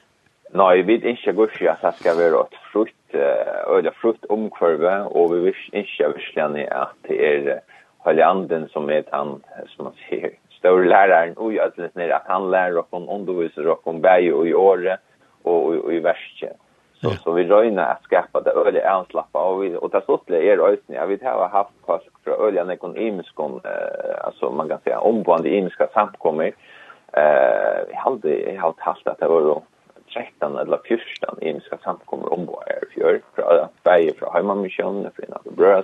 Nei, 0.54 0.82
vi 0.82 0.92
vet 0.92 1.04
inte 1.04 1.30
at 1.30 1.78
det 1.82 1.94
skal 1.98 2.18
være 2.18 2.40
et 2.40 2.56
frukt 2.72 2.99
øyla 3.14 3.90
frukt 4.00 4.26
omkvarve, 4.30 4.94
og 5.16 5.34
vi 5.34 5.54
ikke 5.72 6.04
er 6.04 6.14
virkelig 6.14 6.66
at 6.72 6.96
det 7.08 7.18
er 7.26 7.60
Høyleanden 8.04 8.68
som 8.72 8.88
er 8.90 9.04
han, 9.12 9.34
som 9.74 9.90
man 9.90 9.96
sier, 10.06 10.32
større 10.56 10.88
læreren, 10.88 11.34
og 11.36 11.52
i 11.52 11.60
ødelen 11.60 11.92
nere, 11.94 12.16
at 12.16 12.30
han 12.32 12.48
lærer 12.50 12.80
oss 12.80 12.96
om 12.96 13.08
underviser 13.12 13.68
oss 13.68 13.84
om 13.84 14.00
vei 14.02 14.30
og 14.32 14.48
i 14.48 14.54
året, 14.56 15.02
og, 15.44 15.92
i 15.92 16.00
verset. 16.04 16.56
Så, 17.00 17.12
så 17.24 17.32
vi 17.32 17.46
røyner 17.48 17.94
at 17.94 18.02
skapa 18.04 18.42
det 18.44 18.56
øyla 18.56 18.80
anslappa, 18.88 19.38
og, 19.38 19.60
vi, 19.62 19.70
og 19.76 19.92
det 19.92 20.02
ståttelig 20.04 20.48
er 20.48 20.64
øyne, 20.64 20.96
ja, 20.96 21.04
vi 21.08 21.18
har 21.22 21.48
haft 21.52 21.76
folk 21.86 22.08
fra 22.24 22.36
øyla 22.46 22.64
nekon 22.68 22.96
imiskon, 22.96 23.60
eh, 23.64 24.16
altså 24.24 24.50
man 24.50 24.68
kan 24.68 24.80
säga, 24.84 25.00
omgående 25.00 25.50
imiska 25.50 25.88
samkommer, 25.92 26.52
eh 27.12 27.22
uh, 27.22 27.80
jag 27.90 27.98
hade 28.04 28.52
jag 28.52 28.62
hade 28.62 28.82
haft 28.82 29.06
att 29.06 29.18
det 29.18 29.28
var 29.28 29.62
13 30.12 30.56
eller 30.58 30.78
14 30.84 31.38
engelska 31.40 31.78
samkommer 31.84 32.32
om 32.32 32.46
vad 32.46 32.68
är 32.68 32.84
fjör 32.94 33.20
från 33.34 33.68
bäge 33.82 34.12
från 34.18 34.34
hemmamissionen 34.34 35.10
från 35.16 35.38
de 35.44 35.54
bröra 35.54 35.82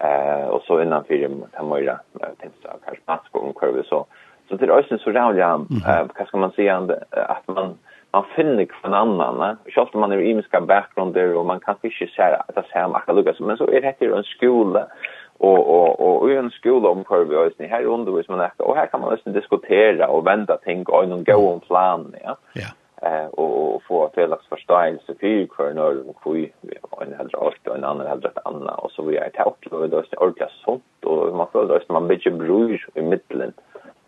eh 0.00 0.48
och 0.48 0.62
så 0.62 0.82
innan 0.82 1.04
för 1.04 1.30
hemmaira 1.52 2.00
tänkte 2.40 2.58
jag 2.62 2.80
kanske 2.84 3.02
plats 3.04 3.28
så 3.88 4.06
så 4.48 4.56
det 4.56 4.66
är 4.66 4.86
ju 4.90 4.98
så 4.98 5.10
rävliga 5.10 5.60
eh 5.86 6.06
vad 6.18 6.26
ska 6.26 6.36
man 6.36 6.52
säga 6.52 6.76
att 7.10 7.48
man 7.48 7.78
man 8.10 8.24
finner 8.36 8.66
från 8.82 8.94
annan 8.94 9.40
eh? 9.40 9.72
själv 9.74 9.88
om 9.92 10.00
man 10.00 10.12
är 10.12 10.18
i 10.18 10.30
engelska 10.30 10.60
bakgrunder 10.60 11.36
och 11.36 11.46
man 11.46 11.60
kan 11.60 11.76
ikke 11.82 12.06
se 12.06 12.22
att 12.22 12.54
det 12.54 12.64
ser 12.72 12.88
man 12.88 13.02
kan 13.06 13.46
men 13.46 13.56
så 13.56 13.64
er 13.64 13.80
det 13.80 14.00
ju 14.00 14.16
en 14.16 14.24
skola 14.24 14.86
och 15.38 15.58
och 15.58 16.22
och 16.22 16.30
i 16.30 16.36
en 16.36 16.50
skola 16.50 16.88
om 16.88 17.04
kurva 17.04 17.38
och 17.38 17.52
her 17.58 17.68
här 17.68 17.84
undervis 17.84 18.28
man 18.28 18.50
och 18.56 18.76
här 18.76 18.86
kan 18.86 19.00
man 19.00 19.12
också 19.12 19.30
diskutera 19.30 20.08
och 20.08 20.26
vända 20.26 20.56
ting 20.56 20.84
och 20.86 21.08
någon 21.08 21.24
gå 21.24 21.52
om 21.52 21.60
plan 21.60 22.14
ja. 22.24 22.36
Ja 22.52 22.66
eh 23.02 23.26
och 23.26 23.74
och 23.74 23.82
få 23.82 24.10
felaks 24.14 24.46
förståelse 24.46 25.14
för 25.20 25.46
för 25.56 25.74
när 25.74 25.94
de 25.94 26.14
kui 26.22 26.52
en 27.00 27.14
hade 27.18 27.38
allt 27.38 27.68
och 27.68 27.76
en 27.76 27.84
annan 27.84 28.06
hade 28.06 28.28
ett 28.28 28.46
annat 28.46 28.78
och 28.78 28.90
så 28.90 29.02
vi 29.02 29.16
är 29.16 29.30
tagt 29.30 29.70
då 29.70 29.86
då 29.86 29.98
är 29.98 30.22
ordla 30.22 30.48
sånt 30.64 31.04
och 31.04 31.36
man 31.36 31.46
får 31.52 31.66
då 31.66 31.92
man 31.94 32.08
bitch 32.08 32.26
bruge 32.26 32.86
i 32.94 33.02
mitten 33.02 33.52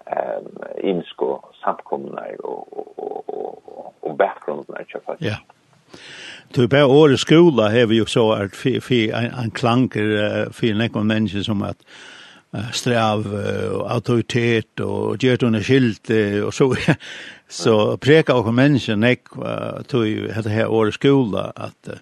ehm 0.05 0.47
insko 0.83 1.41
samkomna 1.65 2.23
och 2.39 2.73
och 2.73 3.25
och 3.27 3.95
och 4.01 4.17
background 4.17 4.65
när 4.69 4.85
jag 4.89 5.03
fattar. 5.03 5.27
Ja. 5.27 5.37
Du 6.55 6.69
på 6.69 6.77
årets 6.77 7.23
skola 7.23 7.63
har 7.63 7.87
vi 7.87 7.95
ju 7.95 8.07
så 8.07 8.33
att 8.33 8.57
för 8.57 9.15
en 9.15 9.51
klanker 9.51 10.07
för 10.53 10.99
en 10.99 11.07
människa 11.07 11.43
som 11.43 11.63
att 11.63 11.83
strav 12.73 13.27
og 13.31 13.85
autoritet 13.93 14.81
og 14.83 15.19
gjør 15.23 15.47
under 15.47 15.63
skilt 15.63 16.11
og 16.45 16.53
så 16.55 16.75
så 17.63 17.97
preka 18.03 18.35
og 18.35 18.55
mennesker 18.55 18.99
nek 18.99 19.31
tog 19.91 20.07
hette 20.35 20.51
her 20.51 20.71
året 20.71 20.95
skola 20.95 21.51
at 21.57 21.93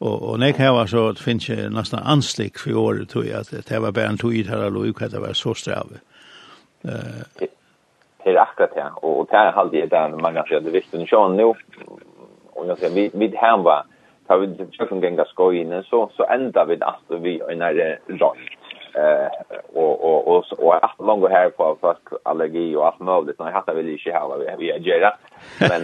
og 0.00 0.22
og 0.30 0.38
nek 0.38 0.56
her 0.56 0.70
var 0.70 0.86
så 0.86 1.08
det 1.12 1.22
finnes 1.22 1.48
jeg 1.48 1.70
nesten 1.70 1.98
anslik 2.04 2.58
for 2.58 2.78
året 2.78 3.08
tog 3.08 3.26
at 3.26 3.50
det 3.50 3.82
var 3.82 3.90
bare 3.90 4.10
en 4.10 4.18
tog 4.18 4.32
her 4.32 4.64
og 4.64 4.72
luk 4.72 5.02
at 5.02 5.12
det 5.12 5.20
var 5.20 5.32
så 5.32 5.54
strav. 5.54 5.90
Det 6.82 8.36
er 8.36 8.40
akkurat 8.40 8.74
det, 8.74 8.84
og 9.02 9.28
det 9.30 9.38
er 9.38 9.50
halvdige 9.52 9.90
det 9.90 10.22
man 10.22 10.34
kan 10.34 10.44
si 10.48 10.54
visst 10.54 10.64
det 10.64 10.72
visste 10.72 10.98
en 10.98 11.06
sjån 11.06 11.36
nå, 11.36 11.56
og 12.56 12.66
jeg 12.68 12.76
sier, 12.78 13.10
vi 13.18 13.26
hem 13.42 13.64
var, 13.64 13.86
da 14.28 14.36
vi 14.36 14.46
tjøkken 14.76 15.00
genga 15.00 15.24
in 15.52 15.82
så 15.82 16.08
så 16.16 16.24
enda 16.24 16.64
vi 16.64 16.78
att 16.80 17.22
vi 17.22 17.40
er 17.40 17.56
när 17.56 17.98
røyk, 18.08 18.59
eh 18.94 19.28
och 19.74 20.04
och 20.04 20.36
och 20.36 20.44
och 20.58 20.84
att 20.84 20.94
långa 20.98 21.28
här 21.28 21.50
på 21.50 21.76
fast 21.80 22.00
allergi 22.22 22.76
och 22.76 22.86
allt 22.86 23.00
möjligt 23.00 23.38
när 23.38 23.46
jag 23.46 23.52
hade 23.52 23.74
väl 23.74 23.88
inte 23.88 24.12
här 24.12 24.38
vi 24.38 24.56
vi 24.58 24.70
är 24.70 24.78
gera 24.78 25.12
men 25.60 25.82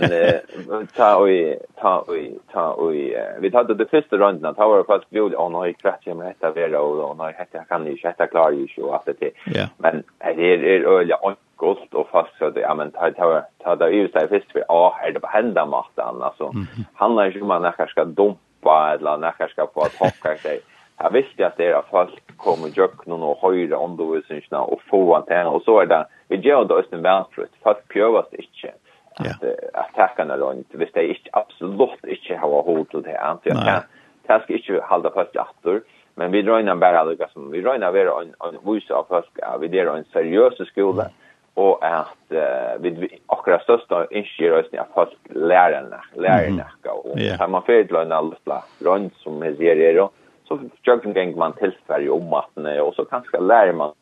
ta 0.97 1.21
vi 1.21 1.59
ta 1.81 2.05
vi 2.09 2.39
ta 2.53 2.87
vi 2.87 3.17
vi 3.41 3.51
hade 3.57 3.75
det 3.75 3.87
första 3.87 4.17
rundan 4.17 4.55
ta 4.55 4.69
var 4.69 4.85
fast 4.85 5.05
vi 5.09 5.21
och 5.21 5.53
när 5.53 5.67
jag 5.67 5.79
krätt 5.79 6.01
jag 6.05 6.17
med 6.17 6.27
detta 6.27 6.51
vara 6.51 6.81
och 6.81 7.17
när 7.17 7.25
jag 7.25 7.33
hette 7.33 7.65
kan 7.69 7.85
ni 7.85 7.99
sätta 7.99 8.27
klar 8.27 8.51
ju 8.51 8.69
så 8.69 8.93
att 8.93 9.09
det 9.19 9.31
men 9.79 10.03
det 10.37 10.75
är 10.77 10.85
öliga 10.85 11.19
gott 11.57 11.95
och 11.95 12.09
fast 12.09 12.39
så 12.39 12.51
det 12.51 12.61
ja 12.61 12.75
men 12.75 12.91
ta 12.91 13.11
ta 13.11 13.43
ta 13.63 13.77
det 13.77 13.91
ju 13.91 14.09
så 14.09 14.29
först 14.29 14.53
för 14.53 14.65
ja 14.69 14.99
är 15.03 15.13
det 15.13 15.21
på 15.21 15.27
hända 15.27 15.67
maten 15.67 16.23
alltså 16.23 16.53
handlar 16.95 17.31
ju 17.31 17.43
om 17.43 17.51
att 17.51 17.63
när 17.63 17.87
ska 17.87 18.05
dumpa 18.05 18.95
eller 18.95 19.17
när 19.17 19.49
ska 19.49 19.67
få 19.75 19.81
att 19.81 19.95
hocka 19.95 20.37
sig 20.37 20.61
jag 20.99 21.11
visste 21.11 21.47
att 21.47 21.57
det 21.57 21.67
är 21.67 21.83
folk 21.91 22.37
kommer 22.37 22.79
jökna 22.79 23.15
och 23.15 23.39
höjra 23.39 23.77
undervisningarna 23.77 24.63
och 24.63 24.83
få 24.83 25.15
antingen 25.15 25.47
och 25.47 25.63
så 25.63 25.81
är 25.81 25.87
det 25.87 26.07
vi 26.29 26.37
gör 26.37 26.65
då 26.65 26.79
östen 26.79 27.03
vänstrut 27.03 27.51
fast 27.63 27.89
pjövas 27.89 28.27
inte 28.33 28.73
att 29.19 29.45
attackerna 29.75 30.37
då 30.37 30.53
inte 30.53 30.77
visst 30.79 30.95
det 30.95 31.01
är 31.01 31.09
inte 31.09 31.31
absolut 31.33 32.05
inte 32.05 32.37
ha 32.37 32.63
hot 32.63 32.91
till 32.91 33.03
det 33.03 33.19
antar 33.19 33.51
jag 33.51 33.65
kan 33.65 33.83
det 34.27 34.43
ska 34.43 34.53
inte 34.53 34.85
hålla 34.87 35.11
fast 35.11 35.37
attor 35.37 35.83
men 36.15 36.31
vi 36.31 36.43
drar 36.43 36.61
in 36.61 36.81
bara 36.81 37.05
lika 37.05 37.29
som 37.29 37.51
vi 37.51 37.61
drar 37.61 37.75
in 37.75 37.83
över 37.83 38.23
en 38.23 38.35
en 38.41 38.59
voice 38.63 38.91
av 38.91 39.07
fast 39.09 39.61
vi 39.61 39.69
det 39.69 39.81
är 39.81 39.97
en 39.97 40.05
seriös 40.13 40.69
skola 40.69 41.11
og 41.57 41.79
at 41.83 42.33
uh, 42.33 42.83
vi 42.83 43.09
akkurat 43.27 43.63
största 43.63 44.07
ingenjörer 44.11 44.67
är 44.73 44.85
fast 44.95 45.17
lärarna 45.31 46.01
lärarna 46.15 46.67
och 46.85 47.51
man 47.51 47.63
får 47.63 47.73
ett 47.73 47.91
lönalpla 47.91 48.65
runt 48.79 49.15
som 49.17 49.41
vi 49.41 49.57
sier 49.57 49.77
er, 49.77 50.09
så 50.49 50.59
jökten 50.83 51.13
gäng 51.13 51.39
man 51.39 51.53
till 51.53 51.73
Sverige 51.87 52.11
om 52.11 52.29
matten 52.29 52.81
och 52.81 52.95
så 52.95 53.05
kanske 53.05 53.41
lär 53.41 53.73
man. 53.73 53.93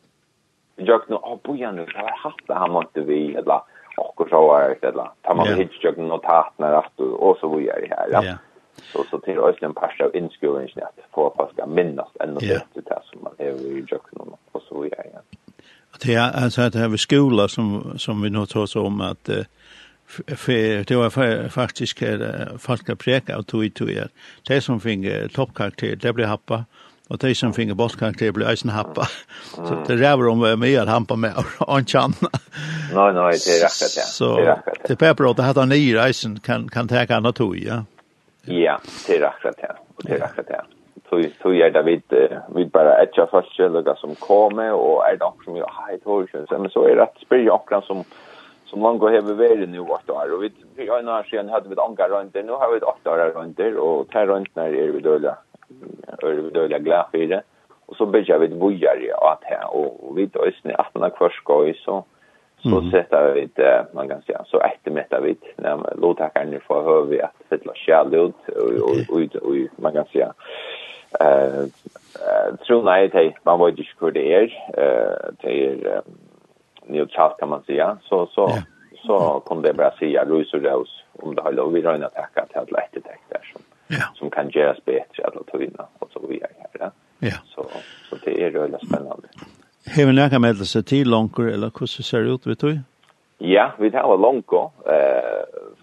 Jökten 0.77 1.15
oh 1.15 1.39
boja 1.43 1.71
nu 1.71 1.85
så 1.91 1.97
har 1.97 2.17
haft 2.23 2.47
det 2.47 2.53
han 2.53 2.71
måste 2.71 3.01
vi 3.01 3.35
eller 3.35 3.61
och 3.97 4.27
så 4.29 4.47
var 4.47 4.75
det 4.81 4.87
eller 4.87 5.09
tar 5.21 5.35
man 5.35 5.47
hit 5.47 5.83
jökten 5.83 6.11
och 6.11 6.21
ta 6.21 6.53
när 6.57 6.73
att 6.73 6.99
och 6.99 7.37
så 7.37 7.55
vi 7.55 7.69
är 7.69 7.87
här 7.89 8.09
ja. 8.11 8.37
Så 8.93 9.03
så 9.09 9.19
till 9.19 9.39
Östen 9.39 9.73
passa 9.73 10.09
in 10.13 10.29
skolan 10.29 10.67
snärt 10.67 10.99
för 11.13 11.43
att 11.43 11.51
ska 11.51 11.65
minnas 11.65 12.07
ändå 12.19 12.39
det 12.39 12.85
där 12.85 12.99
som 13.03 13.23
man 13.23 13.33
är 13.37 13.51
i 13.51 13.85
jökten 13.91 14.19
och 14.51 14.61
så 14.61 14.81
vi 14.81 14.89
är 14.89 15.05
ja 15.13 15.19
det 16.05 16.13
är 16.13 16.43
alltså 16.43 16.61
att 16.61 16.73
det 16.73 16.79
här 16.79 16.97
skola 16.97 17.47
som 17.47 17.93
som 17.97 18.21
vi 18.21 18.29
nu 18.29 18.45
tar 18.45 18.65
så 18.65 18.85
om 18.85 19.01
att 19.01 19.29
för 20.07 20.83
det 20.83 20.95
var 20.95 21.49
faktiskt 21.49 21.99
falska 22.59 22.95
präka 22.95 23.37
av 23.37 23.41
tog 23.41 23.65
i 23.65 23.69
tog 23.69 23.91
er. 23.91 24.09
Det 24.47 24.61
som 24.61 24.79
finge 24.79 25.27
toppkaraktär, 25.27 25.95
det 25.95 26.13
blir 26.13 26.25
happa. 26.25 26.65
Och 27.09 27.17
det 27.17 27.35
som 27.35 27.53
finge 27.53 27.73
bottkaraktär 27.73 28.31
blir 28.31 28.49
eisen 28.49 28.69
happa. 28.69 29.07
Så 29.55 29.83
det 29.87 29.95
räver 29.95 30.27
om 30.27 30.59
med 30.59 30.79
att 30.79 30.87
hampa 30.87 31.15
med 31.15 31.33
och 31.59 31.77
en 31.77 31.85
tjann. 31.85 32.13
Nej, 32.93 33.13
nej, 33.13 33.37
det 33.45 33.51
är 33.51 33.63
rackat 33.63 33.93
ja. 33.97 34.03
Så 34.03 34.57
det 34.87 35.01
är 35.01 35.13
bra 35.13 35.31
att 35.31 35.37
det 35.37 35.43
hade 35.43 35.65
nio 35.65 36.01
eisen 36.01 36.39
kan, 36.39 36.69
kan 36.69 36.87
täcka 36.87 37.15
andra 37.15 37.31
tog, 37.31 37.57
ja. 37.57 37.83
Ja, 38.45 38.79
det 39.07 39.15
är 39.15 39.21
rackat 39.21 39.57
det. 39.57 39.75
Det 40.03 40.13
är 40.13 40.19
rackat 40.19 40.45
ja. 40.49 40.61
Så 41.41 41.53
är 41.53 41.71
det 41.71 41.83
vid, 41.83 42.03
vid 42.55 42.69
bara 42.69 43.03
ett 43.03 43.17
av 43.17 43.27
första 43.27 43.95
som 43.95 44.15
kommer 44.15 44.71
och 44.71 45.07
är 45.07 45.17
det 45.17 45.25
också 45.25 45.43
som 45.43 45.55
jag 45.55 45.67
har 45.67 45.95
i 45.95 45.99
torgen. 45.99 46.47
Men 46.61 46.69
så 46.69 46.87
är 46.87 46.95
det 46.95 47.03
att 47.03 47.17
spela 47.25 47.81
som 47.81 48.03
som 48.75 48.83
man 48.83 48.97
går 48.99 49.13
har 49.15 49.35
vært 49.39 49.69
nu 49.71 49.79
vårt 49.87 50.09
år. 50.11 50.31
Og 50.35 50.41
vi, 50.43 50.49
for 50.75 50.97
en 50.99 51.07
år 51.09 51.27
siden 51.29 51.49
hadde 51.49 51.69
vi 51.71 51.77
anker 51.79 52.11
rundt 52.11 52.35
nå 52.35 52.57
har 52.59 52.71
vi 52.71 52.81
et 52.81 52.87
åtte 52.91 53.11
år 53.11 53.31
rundt 53.35 53.57
der, 53.57 53.77
og 53.79 54.09
til 54.11 54.31
rundt 54.31 54.51
der 54.55 54.75
er 54.75 54.91
vi 54.91 55.03
døde, 55.05 55.35
er 56.19 56.41
vi 56.41 56.49
døde 56.57 56.79
glad 56.83 57.07
for 57.11 57.31
det. 57.31 57.41
Og 57.87 57.95
så 57.95 58.05
bygger 58.05 58.37
vi 58.37 58.45
et 58.45 58.59
bojer 58.59 58.99
i 58.99 59.07
at 59.15 59.47
her, 59.47 59.63
og 59.71 60.11
vi 60.17 60.25
døde 60.25 60.51
i 60.51 60.75
18 60.75 61.07
av 61.07 61.15
kvarskøy, 61.15 61.71
så, 61.85 62.01
så 62.65 62.81
mm. 62.81 62.91
setter 62.91 63.31
vi 63.31 63.45
et, 63.47 63.63
man 63.95 64.11
kan 64.11 64.25
si, 64.27 64.35
så 64.51 64.59
ettermetter 64.67 65.23
vi 65.23 65.37
et, 65.37 65.49
når 65.63 65.87
lovtakerne 66.03 66.59
får 66.67 66.83
høre 66.89 67.07
vi 67.13 67.23
at 67.23 67.47
det 67.49 67.61
er 67.63 67.81
kjærlig 67.85 68.25
ut, 68.27 68.51
og, 68.59 68.83
og, 68.91 69.39
og, 69.41 69.81
man 69.87 69.95
kan 69.95 70.11
si, 70.11 70.19
eh, 70.19 71.63
uh, 72.19 72.49
tror 72.67 72.83
nej 72.83 73.07
det. 73.07 73.31
Man 73.45 73.59
vet 73.59 73.79
ju 73.79 73.85
hvor 73.99 74.11
det 74.11 74.33
är. 74.33 74.49
Er, 74.77 75.31
det 75.41 75.85
er, 75.85 76.01
neutralt 76.87 77.37
kan 77.39 77.49
man 77.49 77.63
säga. 77.63 77.97
Så, 78.03 78.25
så, 78.25 78.51
ja. 78.55 78.63
så 79.05 79.39
kom 79.45 79.61
det 79.61 79.73
bara 79.73 79.91
säga 79.91 80.25
rus 80.25 80.53
och 80.53 80.61
Rose 80.61 80.91
om 81.11 81.35
det 81.35 81.41
har 81.41 81.51
lov. 81.51 81.73
Vi 81.73 81.81
har 81.81 81.93
en 81.93 82.03
attack 82.03 82.37
att 82.37 82.53
ha 82.53 82.61
lätt 82.61 83.03
där 83.29 83.51
som, 83.53 83.61
ja. 83.87 84.05
som 84.15 84.29
kan 84.29 84.49
göras 84.49 84.85
bättre 84.85 85.23
att 85.23 85.47
ta 85.47 85.57
vinna 85.57 85.85
och 85.99 86.09
så 86.11 86.27
vidare. 86.27 86.51
Ja. 86.79 86.91
ja. 87.19 87.35
Så, 87.45 87.65
så 88.09 88.15
det 88.25 88.43
är 88.43 88.51
väldigt 88.51 88.87
spännande. 88.87 89.27
Har 89.95 90.05
vi 90.05 90.13
några 90.13 90.39
meddelser 90.39 90.81
till 90.81 91.09
långkor 91.09 91.51
eller 91.51 91.71
hur 91.79 91.87
ser 91.87 92.21
det 92.21 92.31
ut 92.31 92.47
vet 92.47 92.59
du? 92.59 92.79
Ja, 93.37 93.71
vi 93.79 93.91
tar 93.91 94.13
en 94.15 94.21
långkor. 94.21 94.71
Eh, 94.85 94.93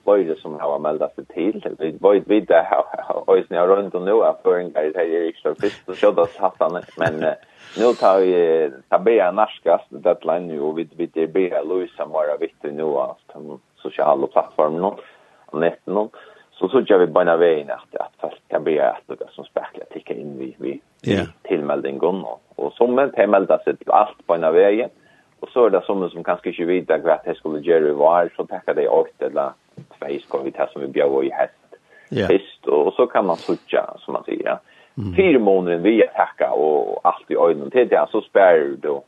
fløyre 0.04 0.36
som 0.40 0.58
har 0.60 0.78
meldt 0.82 1.04
seg 1.16 1.28
til. 1.34 1.76
Vi 1.78 1.92
vet 2.02 2.28
vi 2.28 2.40
det 2.40 2.62
har 2.68 2.84
øyne 3.30 3.58
har 3.58 3.70
rundt 3.70 3.94
og 3.94 4.04
nå 4.06 4.18
er 4.26 4.40
føringer 4.44 4.92
her 4.96 5.02
i 5.06 5.22
Riksdag 5.26 5.56
først 5.60 5.88
og 5.88 5.96
skjødda 5.96 6.26
han. 6.40 6.82
men 6.98 7.24
nå 7.80 7.92
tar 8.00 8.20
vi 8.20 8.34
tabea 8.90 9.30
norskast 9.30 9.90
deadline 10.04 10.60
og 10.60 10.76
vi 10.76 10.88
vet 10.96 11.14
det 11.14 11.32
blir 11.32 11.88
som 11.96 12.12
var 12.12 12.36
viktig 12.40 12.72
nå 12.74 12.92
at 13.00 13.36
sosiale 13.76 14.26
plattformer 14.26 14.80
nå 14.80 14.96
og 15.52 15.60
netten. 15.60 16.08
Så 16.52 16.68
så 16.68 16.80
gör 16.80 16.98
vi 16.98 17.06
bara 17.06 17.36
vägen 17.36 17.70
att 17.70 17.96
att 18.00 18.12
fast 18.20 18.48
kan 18.48 18.64
bli 18.64 18.80
att 18.80 19.02
det 19.06 19.30
som 19.30 19.44
spärkar 19.44 19.84
ticka 19.92 20.14
in 20.14 20.38
vi 20.38 20.56
vi 20.58 20.80
yeah. 21.06 21.26
tillmeldingen 21.42 22.00
och, 22.24 22.42
och 22.56 22.72
som 22.72 22.98
en 22.98 23.12
tillmelda 23.12 23.58
sig 23.58 23.76
till 23.76 23.90
allt 23.90 24.26
på 24.26 24.34
en 24.34 24.54
vägen. 24.54 24.90
Och 25.42 25.48
så 25.48 25.66
är 25.66 25.70
det 25.70 25.82
som 25.86 26.10
som 26.10 26.24
kanske 26.24 26.50
inte 26.50 26.96
vet 26.96 27.06
att 27.06 27.24
det 27.24 27.34
skulle 27.34 27.60
göra 27.60 27.92
var 27.92 28.30
så 28.36 28.46
tackar 28.46 28.74
det 28.74 28.88
åt 28.88 29.22
eller 29.22 29.52
två 29.98 30.18
ska 30.26 30.42
vi 30.42 30.52
ta 30.52 30.66
som 30.66 30.82
vi 30.82 30.88
bjöd 30.88 31.24
i 31.24 31.30
häst. 31.30 31.76
Ja. 32.08 32.26
Häst 32.26 32.66
och 32.66 32.92
så 32.92 33.06
kan 33.06 33.26
man 33.26 33.36
switcha 33.36 33.96
som 33.98 34.12
man 34.12 34.24
säger. 34.24 34.44
Ja. 34.44 34.60
Mm. 35.02 35.14
Fyra 35.14 35.38
månader 35.38 35.78
vi 35.78 36.02
tacka 36.16 36.50
och 36.50 37.00
allt 37.04 37.30
i 37.30 37.34
ögonen 37.34 37.70
till 37.70 37.88
det 37.88 38.06
så 38.10 38.20
spär 38.20 38.76
du 38.82 39.00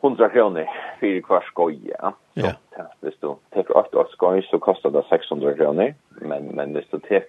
100 0.00 0.28
kronor 0.28 0.66
för 1.00 1.20
kvar 1.20 1.40
skoj. 1.40 1.78
Ja. 1.98 2.12
Så 2.34 2.46
ja. 2.76 2.84
visst 3.00 3.20
du 3.20 3.34
tar 3.50 3.76
åt 3.76 3.94
åt 3.94 4.10
skoj 4.10 4.42
så 4.50 4.58
kostar 4.58 4.90
det 4.90 5.02
600 5.08 5.54
kronor 5.54 5.94
men 6.08 6.44
men 6.44 6.72
hvis 6.74 6.88
du 6.90 6.98
tar 6.98 7.22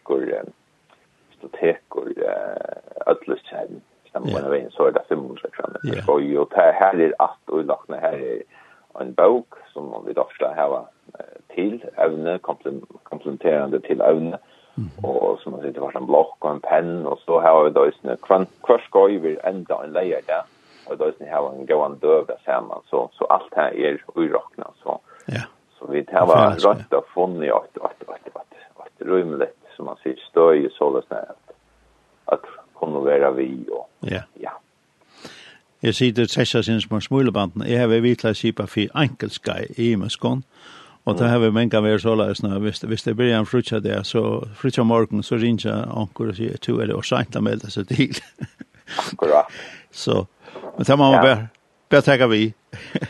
hvis 1.29 1.39
du 1.41 1.48
tar 1.48 1.77
uh, 1.98 2.25
ödlust 3.05 3.48
stemmer 4.13 4.36
på 4.36 4.41
en 4.46 4.51
veien 4.53 4.74
så 4.74 4.88
er 4.88 4.96
det 4.96 5.05
500 5.10 5.53
kroner. 5.58 5.79
Yeah. 5.88 6.10
Og 6.10 6.22
jo, 6.22 6.48
her 6.55 6.74
er 6.93 7.13
at 7.20 7.53
og 7.53 7.63
lakne, 7.65 8.00
her 8.00 8.17
er 8.22 9.01
en 9.01 9.15
bok 9.17 9.58
som 9.74 9.89
vi 9.89 10.12
vil 10.12 10.22
ofte 10.22 10.50
hava 10.53 10.84
til 11.55 11.82
evne, 11.98 12.39
komplementerende 12.39 13.79
til 13.88 14.01
evne, 14.01 14.38
mm. 14.75 14.89
og 15.03 15.39
som 15.41 15.53
man 15.53 15.62
sitter 15.62 15.82
for 15.82 15.98
en 15.98 16.10
blokk 16.10 16.46
og 16.46 16.51
en 16.51 16.62
penn, 16.65 17.05
og 17.10 17.20
så 17.25 17.39
har 17.41 17.63
vi 17.63 17.74
da 17.74 17.88
en 17.89 18.48
kvørskøy, 18.65 19.17
vil 19.25 19.38
enda 19.50 19.82
en 19.84 19.93
leier 19.98 20.22
der, 20.29 20.46
og 20.88 21.00
da 21.00 21.12
har 21.29 21.50
vi 21.50 21.60
en 21.60 21.67
gåan 21.67 22.00
døv 22.01 22.27
der 22.27 22.39
sammen, 22.46 22.86
så, 22.89 23.08
så 23.17 23.29
alt 23.29 23.53
her 23.55 23.74
er 23.89 24.01
urokna, 24.15 24.70
så, 24.84 24.98
ja. 25.27 25.46
så 25.77 25.91
vi 25.91 26.03
tar 26.10 26.25
har 26.25 26.58
rødt 26.65 26.93
og 26.93 27.05
funnet 27.13 27.50
et, 27.50 27.53
et, 27.53 28.01
et, 28.01 28.10
et, 28.10 28.27
et, 28.27 28.27
et, 28.27 28.63
et, 29.01 29.03
et, 29.03 29.03
et, 29.03 29.41
et, 29.41 29.50
et, 30.05 30.08
et, 30.08 30.27
et, 30.70 31.13
at, 31.17 31.38
at, 32.32 32.39
et, 32.39 32.62
kunne 32.84 33.06
være 33.06 33.32
vi. 33.36 33.50
Og, 33.72 33.88
ja. 34.12 34.25
ja. 34.42 34.58
Jeg 35.84 35.96
sier 35.96 36.13
det 36.16 36.30
sessa 36.32 36.62
sin 36.63 36.82
små 36.82 37.00
smulebanden. 37.04 37.66
Jeg 37.68 37.80
har 37.80 37.90
vært 37.92 38.22
til 38.22 38.30
å 38.30 38.38
kjipa 38.40 38.68
for 38.72 39.02
enkelskai 39.04 39.74
i 39.78 39.96
muskån. 40.00 40.44
Og 41.06 41.18
det 41.20 41.28
har 41.28 41.42
vi 41.44 41.50
menga 41.52 41.82
vært 41.84 42.06
så 42.06 42.13
løs 42.16 42.40
nå. 42.44 42.60
Hvis 42.63 43.04
det 43.04 43.16
blir 43.20 43.34
en 43.36 43.46
frutja 43.46 43.82
der, 43.84 44.06
så 44.08 44.46
frutja 44.56 44.86
morgen, 44.88 45.24
så 45.24 45.36
ringer 45.36 45.68
jeg 45.68 45.90
anker 45.92 46.32
og 46.32 46.38
sier, 46.38 46.56
to 46.63 46.78
er 46.80 46.88
det 46.88 46.96
å 46.96 47.04
å 47.04 47.42
melde 47.44 47.72
seg 47.72 47.92
til. 47.92 48.16
Akkurat. 49.12 49.52
Så, 49.92 50.24
men 50.78 50.88
det 50.88 50.98
må 50.98 51.12
man 51.12 51.20
bare, 51.20 51.50
bare 51.92 52.08
tenke 52.08 52.30
vi. 52.32 52.54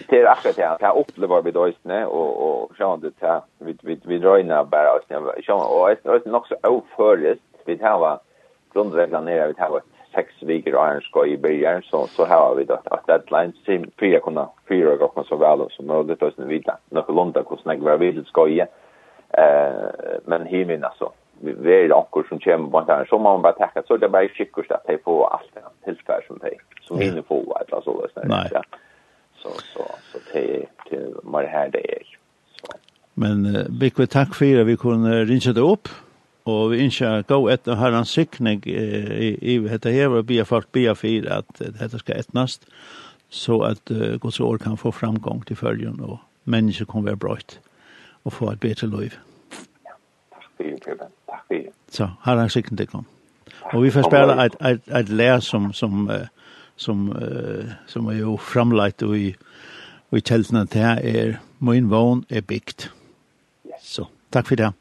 Det 0.10 0.24
er 0.24 0.32
akkurat 0.32 0.58
det. 0.58 0.72
Det 0.82 0.94
opplever 1.04 1.46
vi 1.46 1.54
døysene, 1.54 2.02
og, 2.08 2.42
og 2.48 2.76
sånn 2.80 3.06
det, 3.06 3.14
vi, 3.62 3.78
vi, 3.84 4.00
vi 4.10 4.22
røyner 4.26 4.66
bare 4.66 4.98
oss. 4.98 5.06
Og 5.14 5.30
det 5.94 6.10
er 6.10 6.30
nok 6.34 6.50
så 6.50 6.58
avføres, 6.66 7.38
vi 7.70 7.78
tar 7.78 8.02
grundreglene 8.74 9.32
är 9.32 9.50
att 9.50 9.58
vi 9.58 9.62
har 9.62 9.82
seks 10.14 10.44
viker 10.46 10.76
og 10.78 10.96
en 10.96 11.02
skoj 11.02 11.34
i 11.34 11.38
början 11.38 11.82
så 11.82 12.08
så 12.08 12.26
har 12.26 12.56
vi 12.56 12.66
da 12.70 12.78
at 12.92 13.08
deadline 13.08 13.54
sim 13.66 13.92
fyra 14.00 14.20
kunna 14.20 14.48
fyra 14.70 14.94
och 14.94 15.14
kunna 15.14 15.26
så 15.28 15.36
väl 15.36 15.68
som 15.72 15.88
möjligt 15.88 16.22
och 16.22 16.34
sen 16.34 16.48
vita 16.48 16.78
några 16.90 17.14
lunda 17.14 17.42
hvordan 17.42 17.84
vad 17.84 18.00
var 18.00 18.12
ska 18.12 18.24
skoj 18.24 18.60
eh 18.60 18.68
men 20.26 20.46
himin 20.46 20.84
alltså 20.84 21.12
vi 21.40 21.74
är 21.74 22.00
akkur 22.00 22.24
som 22.30 22.40
kommer 22.40 22.70
på 22.70 22.80
en 22.80 22.86
där 22.86 23.06
så 23.06 23.18
må 23.18 23.32
man 23.32 23.42
bara 23.42 23.54
tacka 23.54 23.84
så 23.88 23.98
det 23.98 24.10
bara 24.10 24.28
skickar 24.28 24.64
så 24.68 24.74
att 24.74 24.88
det 24.88 24.98
på 24.98 25.28
allt 25.28 25.50
det 25.54 25.86
tillfär 25.86 26.22
som 26.28 26.38
det 26.38 26.58
som 26.82 27.00
hinner 27.00 27.22
få 27.22 27.54
alltså 27.60 27.82
så 27.82 28.08
där 28.16 28.50
så 28.50 28.62
så 29.44 29.50
så 29.50 29.86
så 30.12 30.20
det 30.34 30.66
till 30.90 31.14
det 31.24 31.48
her 31.48 31.70
det 31.70 31.82
er. 31.90 32.18
Så. 32.56 32.78
Men 33.14 33.46
uh, 33.46 33.80
Bikve 33.80 34.06
takk 34.06 34.36
for 34.36 34.60
at 34.62 34.68
vi 34.68 34.76
kunne 34.76 35.26
ringa 35.26 35.54
det 35.54 35.62
opp. 35.62 35.90
Og 36.46 36.74
vi 36.74 36.82
ønsker 36.84 37.24
gå 37.28 37.38
etter 37.54 37.80
herrens 37.80 38.12
sikning 38.12 38.66
i 38.68 39.36
i 39.42 39.58
dette 39.64 39.92
her, 39.92 40.12
og 40.12 40.28
vi 40.28 40.38
har 40.42 40.48
fått 40.50 40.72
bia 40.76 40.94
for 40.94 41.30
at 41.32 41.60
dette 41.60 42.00
skal 42.00 42.20
etnast, 42.20 42.68
så 43.30 43.62
at 43.66 43.92
uh, 43.92 44.20
Guds 44.20 44.40
år 44.40 44.58
kan 44.58 44.78
få 44.78 44.92
framgång 44.92 45.46
til 45.48 45.56
følgen, 45.56 46.02
og 46.02 46.20
mennesker 46.46 46.86
kan 46.86 47.06
være 47.06 47.18
brøyt, 47.18 47.60
og 48.26 48.34
få 48.34 48.52
et 48.52 48.60
bedre 48.60 48.88
liv. 48.88 49.16
Ja, 49.86 49.96
takk 50.36 50.52
for 50.58 50.64
det, 50.64 50.84
Preben. 50.84 51.08
Takk 51.30 51.48
for 51.48 51.56
det. 51.56 51.74
Så, 51.90 52.10
herrens 52.26 52.54
sikning 52.54 52.78
til 52.78 52.88
kom. 52.88 53.06
Og 53.74 53.84
vi 53.84 53.90
får 53.90 54.10
spela 54.10 54.46
et, 54.46 54.56
et, 54.62 54.82
et 55.00 55.10
lær 55.10 55.40
som, 55.40 55.72
som, 55.74 56.08
uh, 56.10 56.28
som, 56.76 57.10
uh, 57.10 57.72
som 57.88 58.06
er 58.12 58.20
jo 58.20 58.38
framleit 58.38 59.02
og 59.04 59.18
i, 59.18 59.34
i 60.14 60.22
teltene 60.22 60.68
til 60.68 60.82
her 60.82 61.00
er, 61.00 61.36
min 61.60 61.90
vogn 61.90 62.26
er 62.30 62.42
bygd. 62.42 62.90
Så, 63.82 64.06
takk 64.32 64.52
for 64.52 64.60
det. 64.60 64.74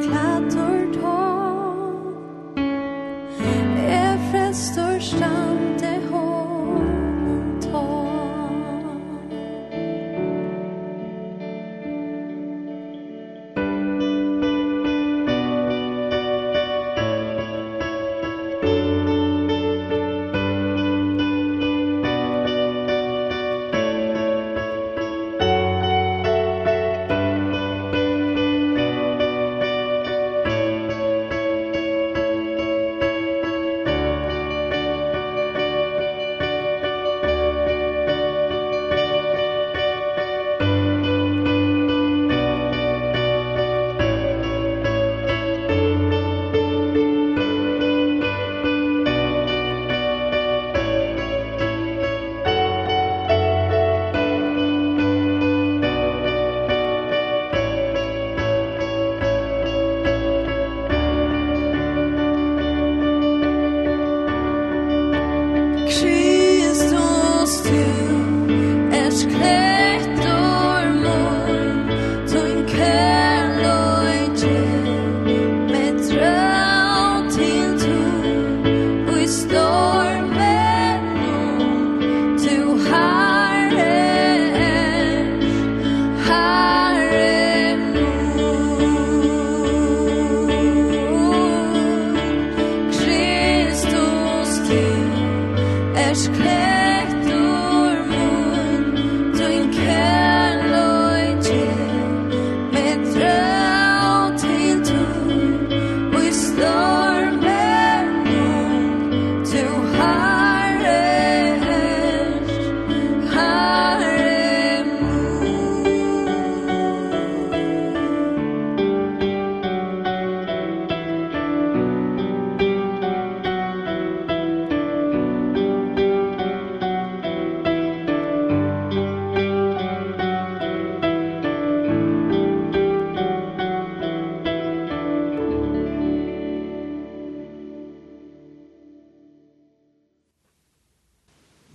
éclate 0.00 0.77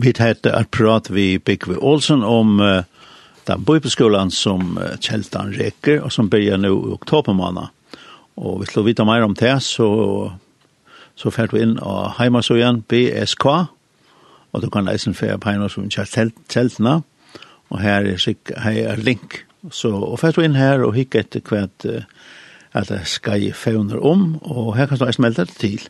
vi 0.03 0.13
hette 0.19 0.51
at 0.51 0.71
prat 0.71 1.09
vi 1.09 1.37
Bigve 1.39 1.77
Olsen 1.79 2.23
om 2.23 2.59
uh, 2.59 2.83
den 3.47 3.63
bøybeskolen 3.65 4.31
som 4.31 4.77
uh, 4.77 4.95
Kjeltan 4.99 5.53
reker 5.55 6.03
og 6.03 6.11
som 6.11 6.29
börjar 6.29 6.59
nå 6.59 6.71
i 6.73 6.93
oktober 6.95 7.33
månad. 7.33 7.71
Og 8.35 8.61
vi 8.61 8.67
slår 8.69 8.87
vita 8.89 9.05
mer 9.05 9.23
om 9.23 9.35
det, 9.37 9.53
så, 9.63 9.87
så 11.15 11.31
fært 11.31 11.53
vi 11.53 11.61
inn 11.61 11.77
av 11.79 12.15
heimasøyen 12.17 12.81
BSK, 12.89 13.45
og 14.53 14.61
du 14.61 14.69
kan 14.73 14.87
leise 14.89 15.09
en 15.09 15.17
ferie 15.17 15.37
på 15.37 15.51
heimasøyen 15.51 15.93
kjeltene, 15.93 17.01
og 17.69 17.81
her 17.81 18.09
er, 18.09 18.21
her 18.65 18.79
er 18.93 19.01
link. 19.01 19.43
Så, 19.71 19.93
og 19.93 20.17
fært 20.19 20.39
vi 20.39 20.47
inn 20.49 20.57
her 20.57 20.81
og 20.83 20.97
hikk 20.97 21.21
etter 21.21 21.45
hva 21.45 21.67
uh, 21.67 22.01
at 22.73 22.89
det 22.89 23.03
skal 23.05 23.41
gi 23.41 23.51
fevner 23.53 24.01
om, 24.01 24.33
og 24.41 24.73
her 24.77 24.89
kan 24.89 24.97
du 24.97 25.05
leise 25.05 25.21
meldet 25.21 25.53
til. 25.61 25.85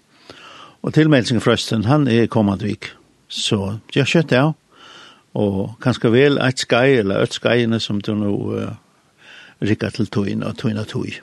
Og 0.84 0.92
tilmeldingen 0.94 1.42
forresten, 1.42 1.88
han 1.88 2.10
er 2.12 2.28
kommande 2.28 2.68
vik. 2.68 2.92
Så 3.34 3.80
jeg 3.96 4.06
kjøtt 4.12 4.30
det, 4.30 4.44
og 5.34 5.76
kanskje 5.82 6.12
vel 6.14 6.38
et 6.38 6.62
skai, 6.62 7.00
eller 7.02 7.24
et 7.26 7.34
skaiene 7.34 7.80
som 7.82 8.02
du 8.02 8.14
nå 8.14 8.34
uh, 8.54 8.76
rikker 9.66 9.96
til 9.96 10.10
tøyne 10.14 10.52
og 10.52 10.60
tøyne 10.62 10.86
tøy. 10.86 11.18